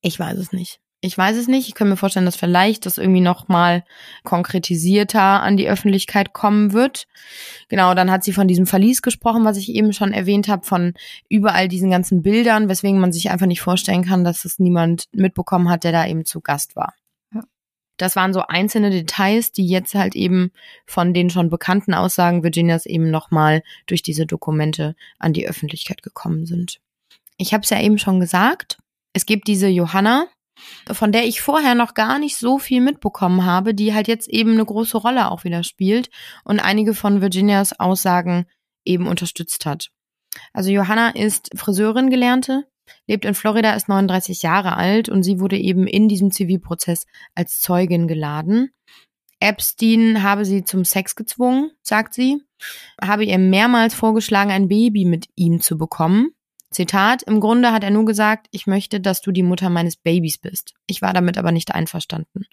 [0.00, 0.80] Ich weiß es nicht.
[1.00, 1.68] Ich weiß es nicht.
[1.68, 3.84] Ich könnte mir vorstellen, dass vielleicht das irgendwie nochmal
[4.24, 7.06] konkretisierter an die Öffentlichkeit kommen wird.
[7.68, 10.94] Genau, dann hat sie von diesem Verlies gesprochen, was ich eben schon erwähnt habe, von
[11.28, 15.70] überall diesen ganzen Bildern, weswegen man sich einfach nicht vorstellen kann, dass es niemand mitbekommen
[15.70, 16.94] hat, der da eben zu Gast war.
[17.96, 20.52] Das waren so einzelne Details, die jetzt halt eben
[20.86, 26.46] von den schon bekannten Aussagen Virginias eben nochmal durch diese Dokumente an die Öffentlichkeit gekommen
[26.46, 26.80] sind.
[27.36, 28.78] Ich habe es ja eben schon gesagt,
[29.12, 30.26] es gibt diese Johanna,
[30.90, 34.52] von der ich vorher noch gar nicht so viel mitbekommen habe, die halt jetzt eben
[34.52, 36.10] eine große Rolle auch wieder spielt
[36.44, 38.46] und einige von Virginias Aussagen
[38.84, 39.90] eben unterstützt hat.
[40.52, 42.64] Also Johanna ist Friseurin gelernte,
[43.06, 47.60] lebt in Florida, ist 39 Jahre alt und sie wurde eben in diesem Zivilprozess als
[47.60, 48.70] Zeugin geladen.
[49.40, 52.42] Epstein habe sie zum Sex gezwungen, sagt sie,
[53.00, 56.32] habe ihr mehrmals vorgeschlagen, ein Baby mit ihm zu bekommen.
[56.70, 60.38] Zitat, im Grunde hat er nur gesagt, ich möchte, dass du die Mutter meines Babys
[60.38, 60.74] bist.
[60.86, 62.46] Ich war damit aber nicht einverstanden.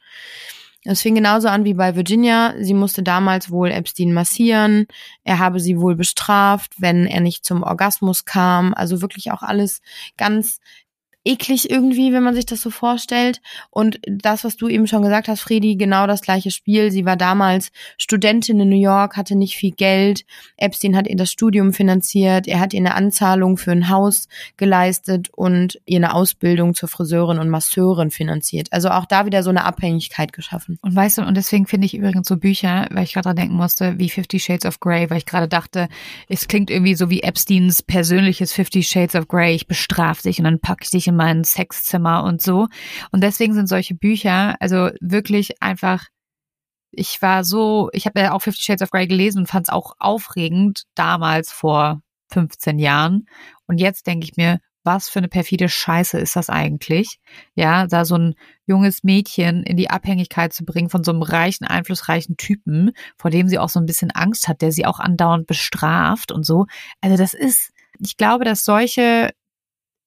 [0.88, 2.53] Es fing genauso an wie bei Virginia.
[2.59, 4.86] Sie musste damals wohl Epstein massieren.
[5.24, 8.74] Er habe sie wohl bestraft, wenn er nicht zum Orgasmus kam.
[8.76, 9.82] Also wirklich auch alles
[10.16, 10.59] ganz
[11.26, 13.41] eklig irgendwie, wenn man sich das so vorstellt.
[13.71, 16.91] Und das, was du eben schon gesagt hast, Fredi, genau das gleiche Spiel.
[16.91, 20.26] Sie war damals Studentin in New York, hatte nicht viel Geld.
[20.57, 22.47] Epstein hat ihr das Studium finanziert.
[22.47, 27.39] Er hat ihr eine Anzahlung für ein Haus geleistet und ihr eine Ausbildung zur Friseurin
[27.39, 28.67] und Masseurin finanziert.
[28.71, 30.78] Also auch da wieder so eine Abhängigkeit geschaffen.
[30.82, 33.55] Und weißt du, und deswegen finde ich übrigens so Bücher, weil ich gerade dran denken
[33.55, 35.88] musste, wie Fifty Shades of Grey, weil ich gerade dachte,
[36.30, 39.55] es klingt irgendwie so wie Epsteins persönliches Fifty Shades of Grey.
[39.55, 42.68] Ich bestrafe dich und dann packe ich dich in in mein Sexzimmer und so.
[43.11, 46.05] Und deswegen sind solche Bücher, also wirklich einfach,
[46.91, 49.74] ich war so, ich habe ja auch Fifty Shades of Grey gelesen und fand es
[49.74, 52.01] auch aufregend damals vor
[52.32, 53.28] 15 Jahren.
[53.68, 57.20] Und jetzt denke ich mir, was für eine perfide Scheiße ist das eigentlich?
[57.55, 58.36] Ja, da so ein
[58.68, 63.47] junges Mädchen in die Abhängigkeit zu bringen von so einem reichen, einflussreichen Typen, vor dem
[63.47, 66.68] sie auch so ein bisschen Angst hat, der sie auch andauernd bestraft und so.
[67.01, 69.32] Also das ist, ich glaube, dass solche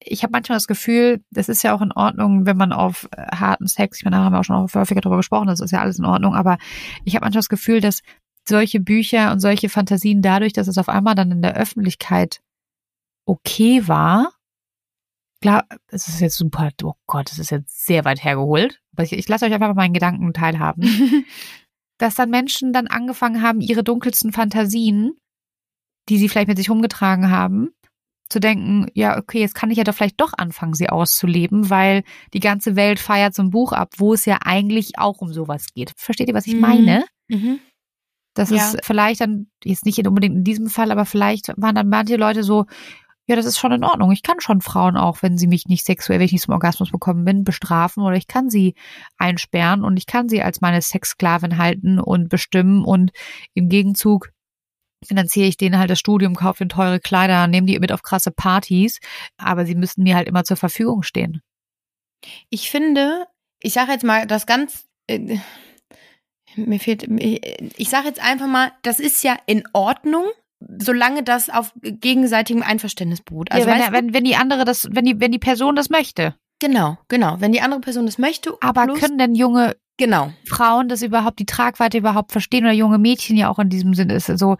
[0.01, 3.35] ich habe manchmal das Gefühl, das ist ja auch in Ordnung, wenn man auf äh,
[3.35, 5.81] harten Sex, ich meine, da haben wir auch schon häufiger darüber gesprochen, das ist ja
[5.81, 6.57] alles in Ordnung, aber
[7.03, 8.01] ich habe manchmal das Gefühl, dass
[8.47, 12.41] solche Bücher und solche Fantasien dadurch, dass es auf einmal dann in der Öffentlichkeit
[13.25, 14.33] okay war,
[15.41, 18.81] klar, es ist jetzt super, oh Gott, es ist jetzt sehr weit hergeholt.
[18.93, 20.83] Aber ich, ich lasse euch einfach mal meinen Gedanken teilhaben.
[21.97, 25.17] dass dann Menschen dann angefangen haben, ihre dunkelsten Fantasien,
[26.07, 27.69] die sie vielleicht mit sich rumgetragen haben,
[28.29, 32.03] zu denken, ja, okay, jetzt kann ich ja doch vielleicht doch anfangen, sie auszuleben, weil
[32.33, 35.67] die ganze Welt feiert so ein Buch ab, wo es ja eigentlich auch um sowas
[35.73, 35.93] geht.
[35.97, 36.61] Versteht ihr, was ich mhm.
[36.61, 37.05] meine?
[37.27, 37.59] Mhm.
[38.35, 38.57] Das ja.
[38.57, 42.43] ist vielleicht dann, jetzt nicht unbedingt in diesem Fall, aber vielleicht waren dann manche Leute
[42.43, 42.65] so,
[43.25, 44.11] ja, das ist schon in Ordnung.
[44.11, 46.91] Ich kann schon Frauen auch, wenn sie mich nicht sexuell, wenn ich nicht zum Orgasmus
[46.91, 48.73] bekommen bin, bestrafen oder ich kann sie
[49.17, 53.11] einsperren und ich kann sie als meine Sexsklavin halten und bestimmen und
[53.53, 54.31] im Gegenzug
[55.05, 58.31] finanziere ich denen halt das Studium, kaufe ihnen teure Kleider, nehme die mit auf krasse
[58.31, 58.99] Partys,
[59.37, 61.41] aber sie müssen mir halt immer zur Verfügung stehen.
[62.49, 63.25] Ich finde,
[63.61, 65.37] ich sage jetzt mal das ganz, äh,
[66.55, 70.25] mir fehlt, ich sage jetzt einfach mal, das ist ja in Ordnung,
[70.59, 73.51] solange das auf gegenseitigem Einverständnis beruht.
[73.51, 76.35] Also ja, wenn, wenn, wenn die andere das, wenn die, wenn die Person das möchte.
[76.59, 77.37] Genau, genau.
[77.39, 78.57] Wenn die andere Person das möchte.
[78.59, 80.33] Aber können denn junge genau.
[80.47, 84.15] Frauen das überhaupt, die Tragweite überhaupt verstehen oder junge Mädchen ja auch in diesem Sinne
[84.15, 84.57] ist so,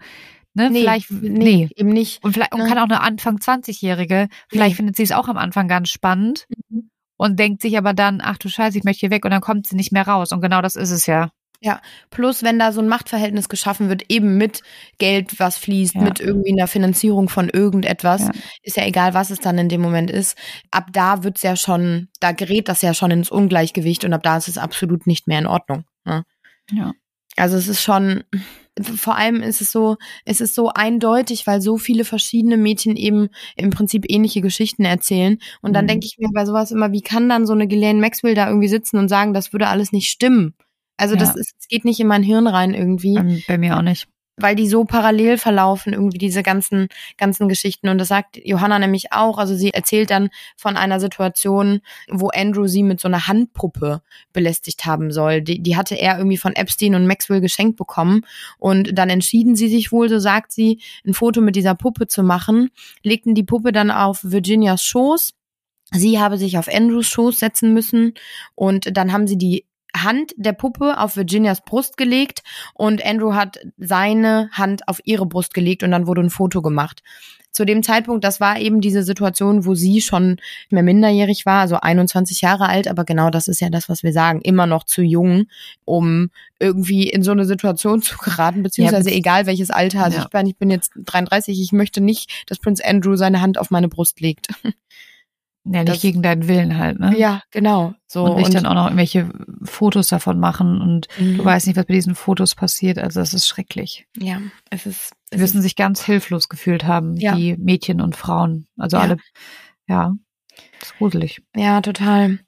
[0.54, 2.22] ne, nee, vielleicht, nee, nee, eben nicht.
[2.22, 4.76] Und vielleicht, und kann auch eine Anfang 20-Jährige, vielleicht nee.
[4.76, 6.90] findet sie es auch am Anfang ganz spannend mhm.
[7.16, 9.66] und denkt sich aber dann, ach du Scheiße, ich möchte hier weg und dann kommt
[9.66, 10.30] sie nicht mehr raus.
[10.30, 11.30] Und genau das ist es ja.
[11.62, 14.62] Ja, plus wenn da so ein Machtverhältnis geschaffen wird, eben mit
[14.98, 16.00] Geld, was fließt, ja.
[16.00, 18.30] mit irgendwie einer Finanzierung von irgendetwas, ja.
[18.62, 20.38] ist ja egal, was es dann in dem Moment ist.
[20.70, 24.38] Ab da wird's ja schon, da gerät das ja schon ins Ungleichgewicht und ab da
[24.38, 25.84] ist es absolut nicht mehr in Ordnung.
[26.06, 26.24] Ne?
[26.72, 26.92] Ja.
[27.36, 28.24] Also es ist schon,
[28.82, 33.28] vor allem ist es so, es ist so eindeutig, weil so viele verschiedene Mädchen eben
[33.56, 35.38] im Prinzip ähnliche Geschichten erzählen.
[35.60, 35.88] Und dann mhm.
[35.88, 38.68] denke ich mir bei sowas immer, wie kann dann so eine Ghislaine Maxwell da irgendwie
[38.68, 40.54] sitzen und sagen, das würde alles nicht stimmen?
[41.00, 41.20] Also ja.
[41.20, 43.14] das, ist, das geht nicht in mein Hirn rein irgendwie.
[43.14, 44.08] Bei, bei mir auch nicht
[44.42, 47.88] weil die so parallel verlaufen, irgendwie diese ganzen, ganzen Geschichten.
[47.88, 49.38] Und das sagt Johanna nämlich auch.
[49.38, 54.84] Also sie erzählt dann von einer Situation, wo Andrew sie mit so einer Handpuppe belästigt
[54.86, 55.42] haben soll.
[55.42, 58.22] Die, die hatte er irgendwie von Epstein und Maxwell geschenkt bekommen.
[58.58, 62.22] Und dann entschieden sie sich wohl, so sagt sie, ein Foto mit dieser Puppe zu
[62.22, 62.70] machen,
[63.02, 65.34] legten die Puppe dann auf Virginias Schoß.
[65.92, 68.14] Sie habe sich auf Andrews Schoß setzen müssen
[68.54, 69.64] und dann haben sie die
[69.96, 72.42] Hand der Puppe auf Virginias Brust gelegt
[72.74, 77.02] und Andrew hat seine Hand auf ihre Brust gelegt und dann wurde ein Foto gemacht.
[77.52, 80.36] Zu dem Zeitpunkt, das war eben diese Situation, wo sie schon
[80.70, 84.12] mehr minderjährig war, also 21 Jahre alt, aber genau das ist ja das, was wir
[84.12, 85.46] sagen, immer noch zu jung,
[85.84, 86.30] um
[86.60, 90.04] irgendwie in so eine Situation zu geraten, beziehungsweise ja, egal welches Alter.
[90.04, 90.24] Also ja.
[90.24, 93.70] ich, bin, ich bin jetzt 33, ich möchte nicht, dass Prince Andrew seine Hand auf
[93.70, 94.46] meine Brust legt.
[95.64, 97.14] Ja, nicht das, gegen deinen Willen halt, ne?
[97.18, 97.92] Ja, genau.
[98.06, 99.28] So, und nicht und, dann auch noch irgendwelche
[99.62, 101.36] Fotos davon machen und mhm.
[101.36, 102.98] du weißt nicht, was bei diesen Fotos passiert.
[102.98, 104.06] Also das ist schrecklich.
[104.16, 104.40] Ja,
[104.70, 105.12] es ist.
[105.30, 107.34] Sie müssen sich ganz hilflos gefühlt haben, ja.
[107.34, 108.66] die Mädchen und Frauen.
[108.78, 109.02] Also ja.
[109.02, 109.16] alle,
[109.86, 110.14] ja,
[110.80, 111.42] das ist gruselig.
[111.54, 112.38] Ja, total.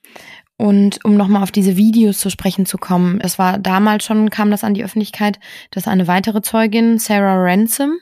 [0.56, 4.50] Und um nochmal auf diese Videos zu sprechen zu kommen, es war damals schon, kam
[4.50, 5.38] das an die Öffentlichkeit,
[5.70, 7.98] dass eine weitere Zeugin, Sarah Ransom,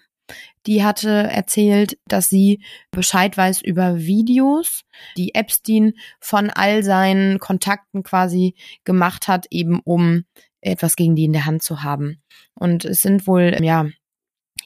[0.66, 4.82] die hatte erzählt, dass sie Bescheid weiß über Videos,
[5.16, 8.54] die Epstein von all seinen Kontakten quasi
[8.84, 10.24] gemacht hat, eben um
[10.60, 12.22] etwas gegen die in der Hand zu haben.
[12.54, 13.86] Und es sind wohl, ja,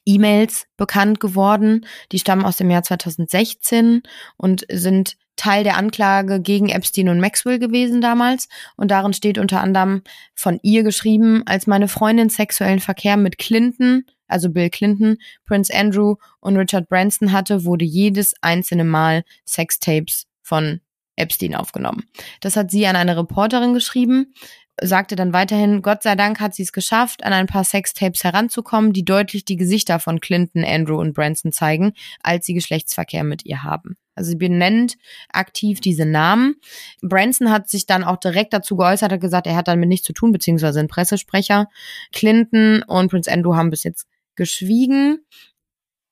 [0.06, 1.86] E-Mails bekannt geworden.
[2.12, 4.02] Die stammen aus dem Jahr 2016
[4.36, 8.48] und sind Teil der Anklage gegen Epstein und Maxwell gewesen damals.
[8.76, 10.02] Und darin steht unter anderem
[10.34, 16.16] von ihr geschrieben, als meine Freundin sexuellen Verkehr mit Clinton, also Bill Clinton, Prince Andrew
[16.40, 20.80] und Richard Branson hatte, wurde jedes einzelne Mal Sextapes von
[21.16, 22.04] Epstein aufgenommen.
[22.40, 24.34] Das hat sie an eine Reporterin geschrieben
[24.80, 28.92] sagte dann weiterhin, Gott sei Dank hat sie es geschafft, an ein paar Sextapes heranzukommen,
[28.92, 33.62] die deutlich die Gesichter von Clinton, Andrew und Branson zeigen, als sie Geschlechtsverkehr mit ihr
[33.62, 33.96] haben.
[34.16, 34.96] Also sie benennt
[35.32, 36.56] aktiv diese Namen.
[37.02, 40.12] Branson hat sich dann auch direkt dazu geäußert, hat gesagt, er hat damit nichts zu
[40.12, 41.68] tun, beziehungsweise ein Pressesprecher.
[42.12, 44.06] Clinton und Prince Andrew haben bis jetzt
[44.36, 45.24] geschwiegen.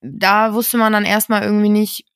[0.00, 2.06] Da wusste man dann erstmal irgendwie nicht,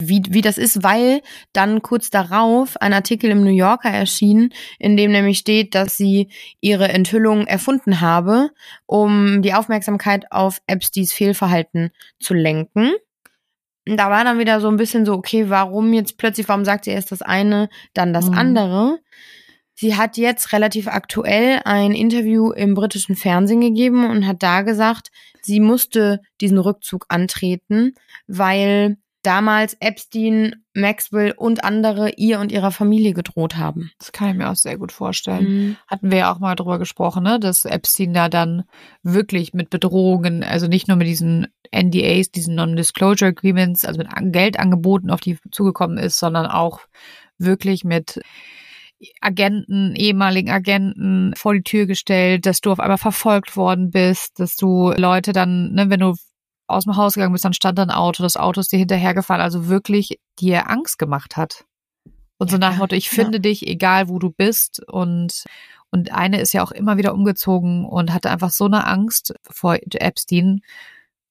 [0.00, 1.22] wie, wie das ist, weil
[1.52, 6.28] dann kurz darauf ein Artikel im New Yorker erschien, in dem nämlich steht, dass sie
[6.60, 8.50] ihre Enthüllung erfunden habe,
[8.86, 12.92] um die Aufmerksamkeit auf Epsteins Fehlverhalten zu lenken.
[13.86, 16.90] Da war dann wieder so ein bisschen so, okay, warum jetzt plötzlich, warum sagt sie
[16.90, 18.38] erst das eine, dann das mhm.
[18.38, 18.98] andere?
[19.74, 25.10] Sie hat jetzt relativ aktuell ein Interview im britischen Fernsehen gegeben und hat da gesagt,
[25.42, 27.94] sie musste diesen Rückzug antreten,
[28.26, 33.90] weil damals Epstein, Maxwell und andere ihr und ihrer Familie gedroht haben.
[33.98, 35.44] Das kann ich mir auch sehr gut vorstellen.
[35.44, 35.76] Mhm.
[35.86, 38.64] Hatten wir ja auch mal drüber gesprochen, ne, dass Epstein da dann
[39.02, 45.10] wirklich mit Bedrohungen, also nicht nur mit diesen NDAs, diesen Non-Disclosure Agreements, also mit Geldangeboten
[45.10, 46.80] auf die zugekommen ist, sondern auch
[47.38, 48.20] wirklich mit
[49.20, 54.56] Agenten, ehemaligen Agenten vor die Tür gestellt, dass du auf einmal verfolgt worden bist, dass
[54.56, 56.14] du Leute dann, ne, wenn du
[56.66, 59.42] aus dem Haus gegangen bist, dann stand da ein Auto, das Auto ist dir hinterhergefahren,
[59.42, 61.64] also wirklich dir Angst gemacht hat.
[62.38, 63.42] Und so nach Motto, ich finde ja.
[63.42, 64.82] dich, egal wo du bist.
[64.88, 65.44] Und,
[65.90, 69.76] und eine ist ja auch immer wieder umgezogen und hatte einfach so eine Angst vor
[69.76, 70.60] Epstein.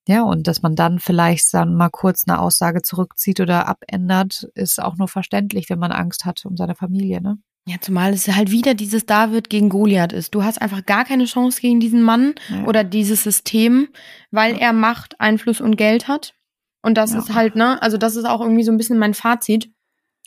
[0.07, 4.81] Ja, und dass man dann vielleicht dann mal kurz eine Aussage zurückzieht oder abändert, ist
[4.81, 7.37] auch nur verständlich, wenn man Angst hat um seine Familie, ne?
[7.65, 10.35] Ja, zumal es halt wieder dieses David gegen Goliath ist.
[10.35, 12.65] Du hast einfach gar keine Chance gegen diesen Mann ja.
[12.65, 13.87] oder dieses System,
[14.31, 14.59] weil ja.
[14.59, 16.33] er Macht, Einfluss und Geld hat.
[16.81, 17.19] Und das ja.
[17.19, 19.69] ist halt, ne, also das ist auch irgendwie so ein bisschen mein Fazit.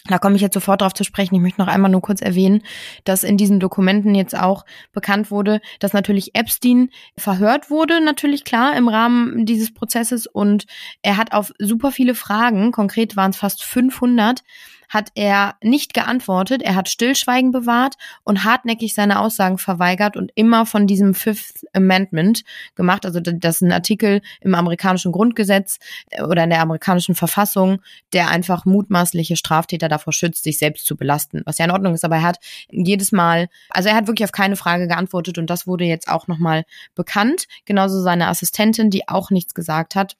[0.08, 1.34] Da komme ich jetzt sofort drauf zu sprechen.
[1.34, 2.62] Ich möchte noch einmal nur kurz erwähnen,
[3.04, 8.76] dass in diesen Dokumenten jetzt auch bekannt wurde, dass natürlich Epstein verhört wurde, natürlich klar,
[8.76, 10.26] im Rahmen dieses Prozesses.
[10.26, 10.66] Und
[11.02, 14.42] er hat auf super viele Fragen, konkret waren es fast 500,
[14.88, 20.66] hat er nicht geantwortet, er hat Stillschweigen bewahrt und hartnäckig seine Aussagen verweigert und immer
[20.66, 22.42] von diesem Fifth Amendment
[22.74, 23.04] gemacht.
[23.04, 25.78] Also das ist ein Artikel im amerikanischen Grundgesetz
[26.10, 27.80] äh, oder in der amerikanischen Verfassung,
[28.12, 31.42] der einfach mutmaßliche Straftäter davor schützt, sich selbst zu belasten.
[31.44, 32.38] Was ja in Ordnung ist, aber er hat
[32.70, 36.28] jedes Mal, also er hat wirklich auf keine Frage geantwortet und das wurde jetzt auch
[36.28, 36.64] nochmal
[36.94, 37.46] bekannt.
[37.64, 40.16] Genauso seine Assistentin, die auch nichts gesagt hat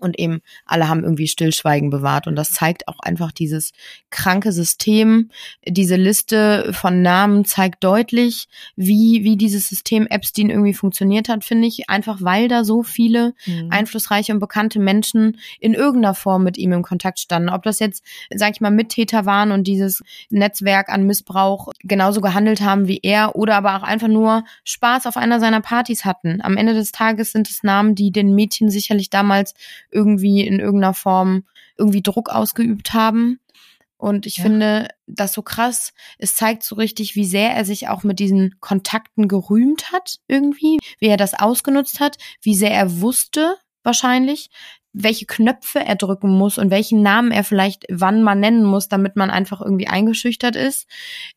[0.00, 2.26] und eben alle haben irgendwie Stillschweigen bewahrt.
[2.26, 3.72] Und das zeigt auch einfach dieses
[4.10, 5.30] kranke System.
[5.66, 11.68] Diese Liste von Namen zeigt deutlich, wie, wie dieses System Epstein irgendwie funktioniert hat, finde
[11.68, 11.88] ich.
[11.88, 13.68] Einfach weil da so viele mhm.
[13.70, 17.50] einflussreiche und bekannte Menschen in irgendeiner Form mit ihm im Kontakt standen.
[17.50, 18.02] Ob das jetzt,
[18.34, 23.36] sag ich mal, Mittäter waren und dieses Netzwerk an Missbrauch genauso gehandelt haben wie er
[23.36, 26.40] oder aber auch einfach nur Spaß auf einer seiner Partys hatten.
[26.42, 29.54] Am Ende des Tages sind es Namen, die den Mädchen sicherlich damals
[29.92, 31.44] irgendwie in irgendeiner Form
[31.76, 33.38] irgendwie Druck ausgeübt haben.
[33.96, 34.42] Und ich ja.
[34.42, 35.92] finde das so krass.
[36.18, 40.78] Es zeigt so richtig, wie sehr er sich auch mit diesen Kontakten gerühmt hat, irgendwie,
[40.98, 44.50] wie er das ausgenutzt hat, wie sehr er wusste, wahrscheinlich,
[44.92, 49.16] welche Knöpfe er drücken muss und welchen Namen er vielleicht wann mal nennen muss, damit
[49.16, 50.86] man einfach irgendwie eingeschüchtert ist.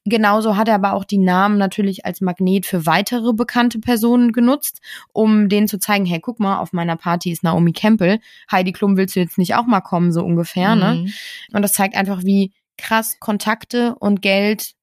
[0.04, 4.82] Genauso hat er aber auch die Namen natürlich als Magnet für weitere bekannte Personen genutzt,
[5.14, 8.20] um denen zu zeigen, hey, guck mal, auf meiner Party ist Naomi Campbell.
[8.52, 10.96] Heidi Klum, willst du jetzt nicht auch mal kommen, so ungefähr, ne?
[10.96, 11.04] mhm.
[11.06, 11.14] ne?
[11.54, 14.74] Und das zeigt einfach, wie krass Kontakte und Geld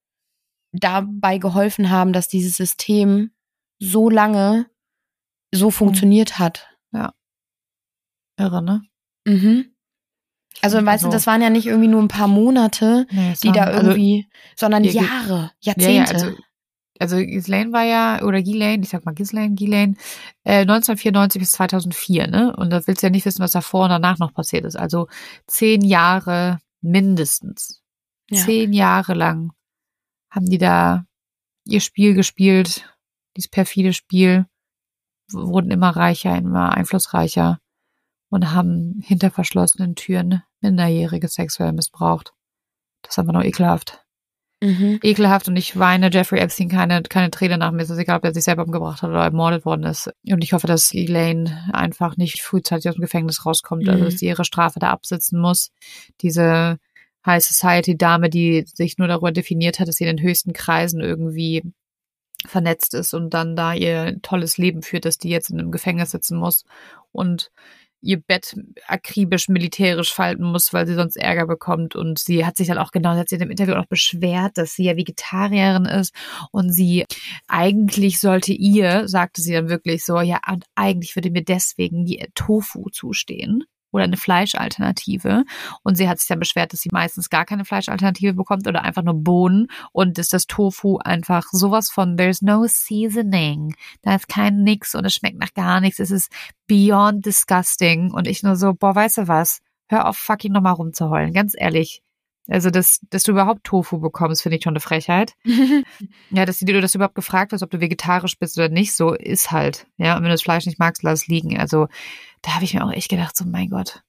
[0.71, 3.31] dabei geholfen haben, dass dieses System
[3.79, 4.65] so lange
[5.53, 6.72] so funktioniert hat.
[8.37, 8.81] Irre, ne?
[9.25, 9.73] Mhm.
[10.61, 13.51] Also, also, weißt du, das waren ja nicht irgendwie nur ein paar Monate, nee, die
[13.51, 16.13] da also irgendwie, also, sondern ja, Jahre, Jahrzehnte.
[16.13, 16.37] Ja, ja, also,
[16.99, 19.95] also Ghislaine war ja, oder Ghislaine, ich sag mal Ghislaine, Ghislaine,
[20.43, 22.55] äh, 1994 bis 2004, ne?
[22.55, 24.77] Und da willst du ja nicht wissen, was davor und danach noch passiert ist.
[24.77, 25.07] Also
[25.47, 27.81] zehn Jahre mindestens.
[28.29, 28.45] Ja.
[28.45, 29.51] Zehn Jahre lang
[30.29, 31.05] haben die da
[31.65, 32.89] ihr Spiel gespielt,
[33.35, 34.45] dieses perfide Spiel,
[35.31, 37.59] wurden immer reicher, immer einflussreicher
[38.33, 42.33] und haben hinter verschlossenen Türen Minderjährige sexuell missbraucht.
[43.03, 44.03] Das ist einfach nur ekelhaft.
[44.59, 44.99] Mhm.
[45.03, 47.83] Ekelhaft und ich weine Jeffrey Epstein keine, keine Träne nach mir.
[47.83, 50.09] Es ist egal, ob er sich selber umgebracht hat oder ermordet worden ist.
[50.27, 54.05] Und ich hoffe, dass Elaine einfach nicht frühzeitig aus dem Gefängnis rauskommt, also mhm.
[54.05, 55.69] also dass sie ihre Strafe da absitzen muss.
[56.21, 56.79] Diese
[57.27, 61.01] High Society Dame, die sich nur darüber definiert hat, dass sie in den höchsten Kreisen
[61.01, 61.61] irgendwie
[62.47, 66.09] vernetzt ist und dann da ihr tolles Leben führt, dass die jetzt in einem Gefängnis
[66.09, 66.65] sitzen muss
[67.11, 67.51] und
[68.03, 68.55] ihr Bett
[68.87, 71.95] akribisch militärisch falten muss, weil sie sonst Ärger bekommt.
[71.95, 74.75] Und sie hat sich dann auch genau, hat sie in dem Interview auch beschwert, dass
[74.75, 76.13] sie ja Vegetarierin ist
[76.51, 77.05] und sie
[77.47, 82.25] eigentlich sollte ihr, sagte sie dann wirklich so, ja, und eigentlich würde mir deswegen die
[82.35, 83.63] Tofu zustehen
[83.93, 85.45] oder eine Fleischalternative.
[85.83, 89.03] Und sie hat sich dann beschwert, dass sie meistens gar keine Fleischalternative bekommt oder einfach
[89.03, 93.75] nur Bohnen und dass das Tofu einfach sowas von there's no seasoning.
[94.01, 95.99] Da ist kein nix und es schmeckt nach gar nichts.
[95.99, 96.29] Es ist
[96.67, 98.11] beyond disgusting.
[98.11, 99.61] Und ich nur so, boah, weißt du was?
[99.93, 102.01] hör auf fucking nochmal rumzuheulen, ganz ehrlich.
[102.49, 105.33] Also, dass, dass du überhaupt Tofu bekommst, finde ich schon eine Frechheit.
[106.29, 109.51] ja, dass du das überhaupt gefragt hast, ob du vegetarisch bist oder nicht, so ist
[109.51, 109.87] halt.
[109.95, 111.57] Ja, und wenn du das Fleisch nicht magst, lass es liegen.
[111.57, 111.87] Also,
[112.43, 114.03] da habe ich mir auch echt gedacht, so, mein Gott,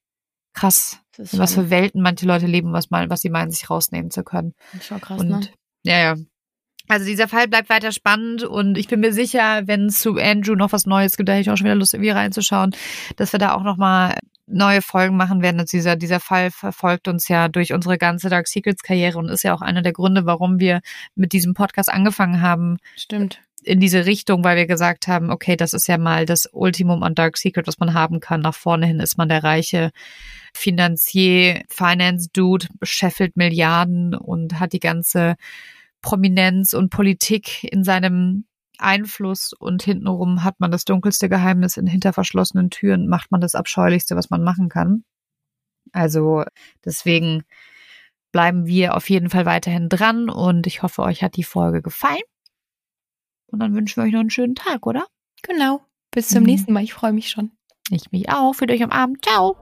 [0.52, 4.10] krass, in was für Welten manche Leute leben, was mal, was sie meinen, sich rausnehmen
[4.10, 4.54] zu können.
[4.72, 5.40] Das ist schon krass, und, ne?
[5.84, 6.16] Ja, ja.
[6.86, 10.54] Also dieser Fall bleibt weiter spannend und ich bin mir sicher, wenn es zu Andrew
[10.54, 12.76] noch was Neues gibt, da hätte ich auch schon wieder Lust, irgendwie reinzuschauen,
[13.16, 15.60] dass wir da auch nochmal neue Folgen machen werden.
[15.60, 19.44] Und dieser, dieser Fall verfolgt uns ja durch unsere ganze Dark Secrets Karriere und ist
[19.44, 20.80] ja auch einer der Gründe, warum wir
[21.14, 22.76] mit diesem Podcast angefangen haben.
[22.96, 23.40] Stimmt.
[23.64, 27.14] In diese Richtung, weil wir gesagt haben, okay, das ist ja mal das Ultimum an
[27.14, 28.42] Dark Secret, was man haben kann.
[28.42, 29.90] Nach vorne hin ist man der reiche
[30.54, 35.36] Finanzier, Finance Dude, scheffelt Milliarden und hat die ganze
[36.02, 38.44] Prominenz und Politik in seinem
[38.78, 43.54] Einfluss und hintenrum hat man das dunkelste Geheimnis in hinter verschlossenen Türen, macht man das
[43.54, 45.04] Abscheulichste, was man machen kann.
[45.92, 46.44] Also
[46.84, 47.44] deswegen
[48.32, 52.22] bleiben wir auf jeden Fall weiterhin dran und ich hoffe, euch hat die Folge gefallen.
[53.54, 55.06] Und dann wünschen wir euch noch einen schönen Tag, oder?
[55.42, 55.80] Genau.
[56.10, 56.46] Bis zum mhm.
[56.46, 56.82] nächsten Mal.
[56.82, 57.52] Ich freue mich schon.
[57.88, 58.52] Ich mich auch.
[58.52, 59.24] Fühlt euch am Abend.
[59.24, 59.56] Ciao.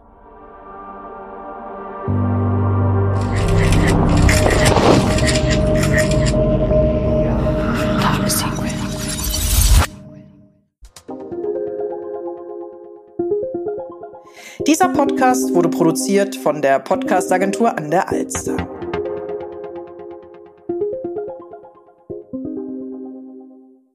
[14.67, 18.72] Dieser Podcast wurde produziert von der Podcastagentur an der Alster.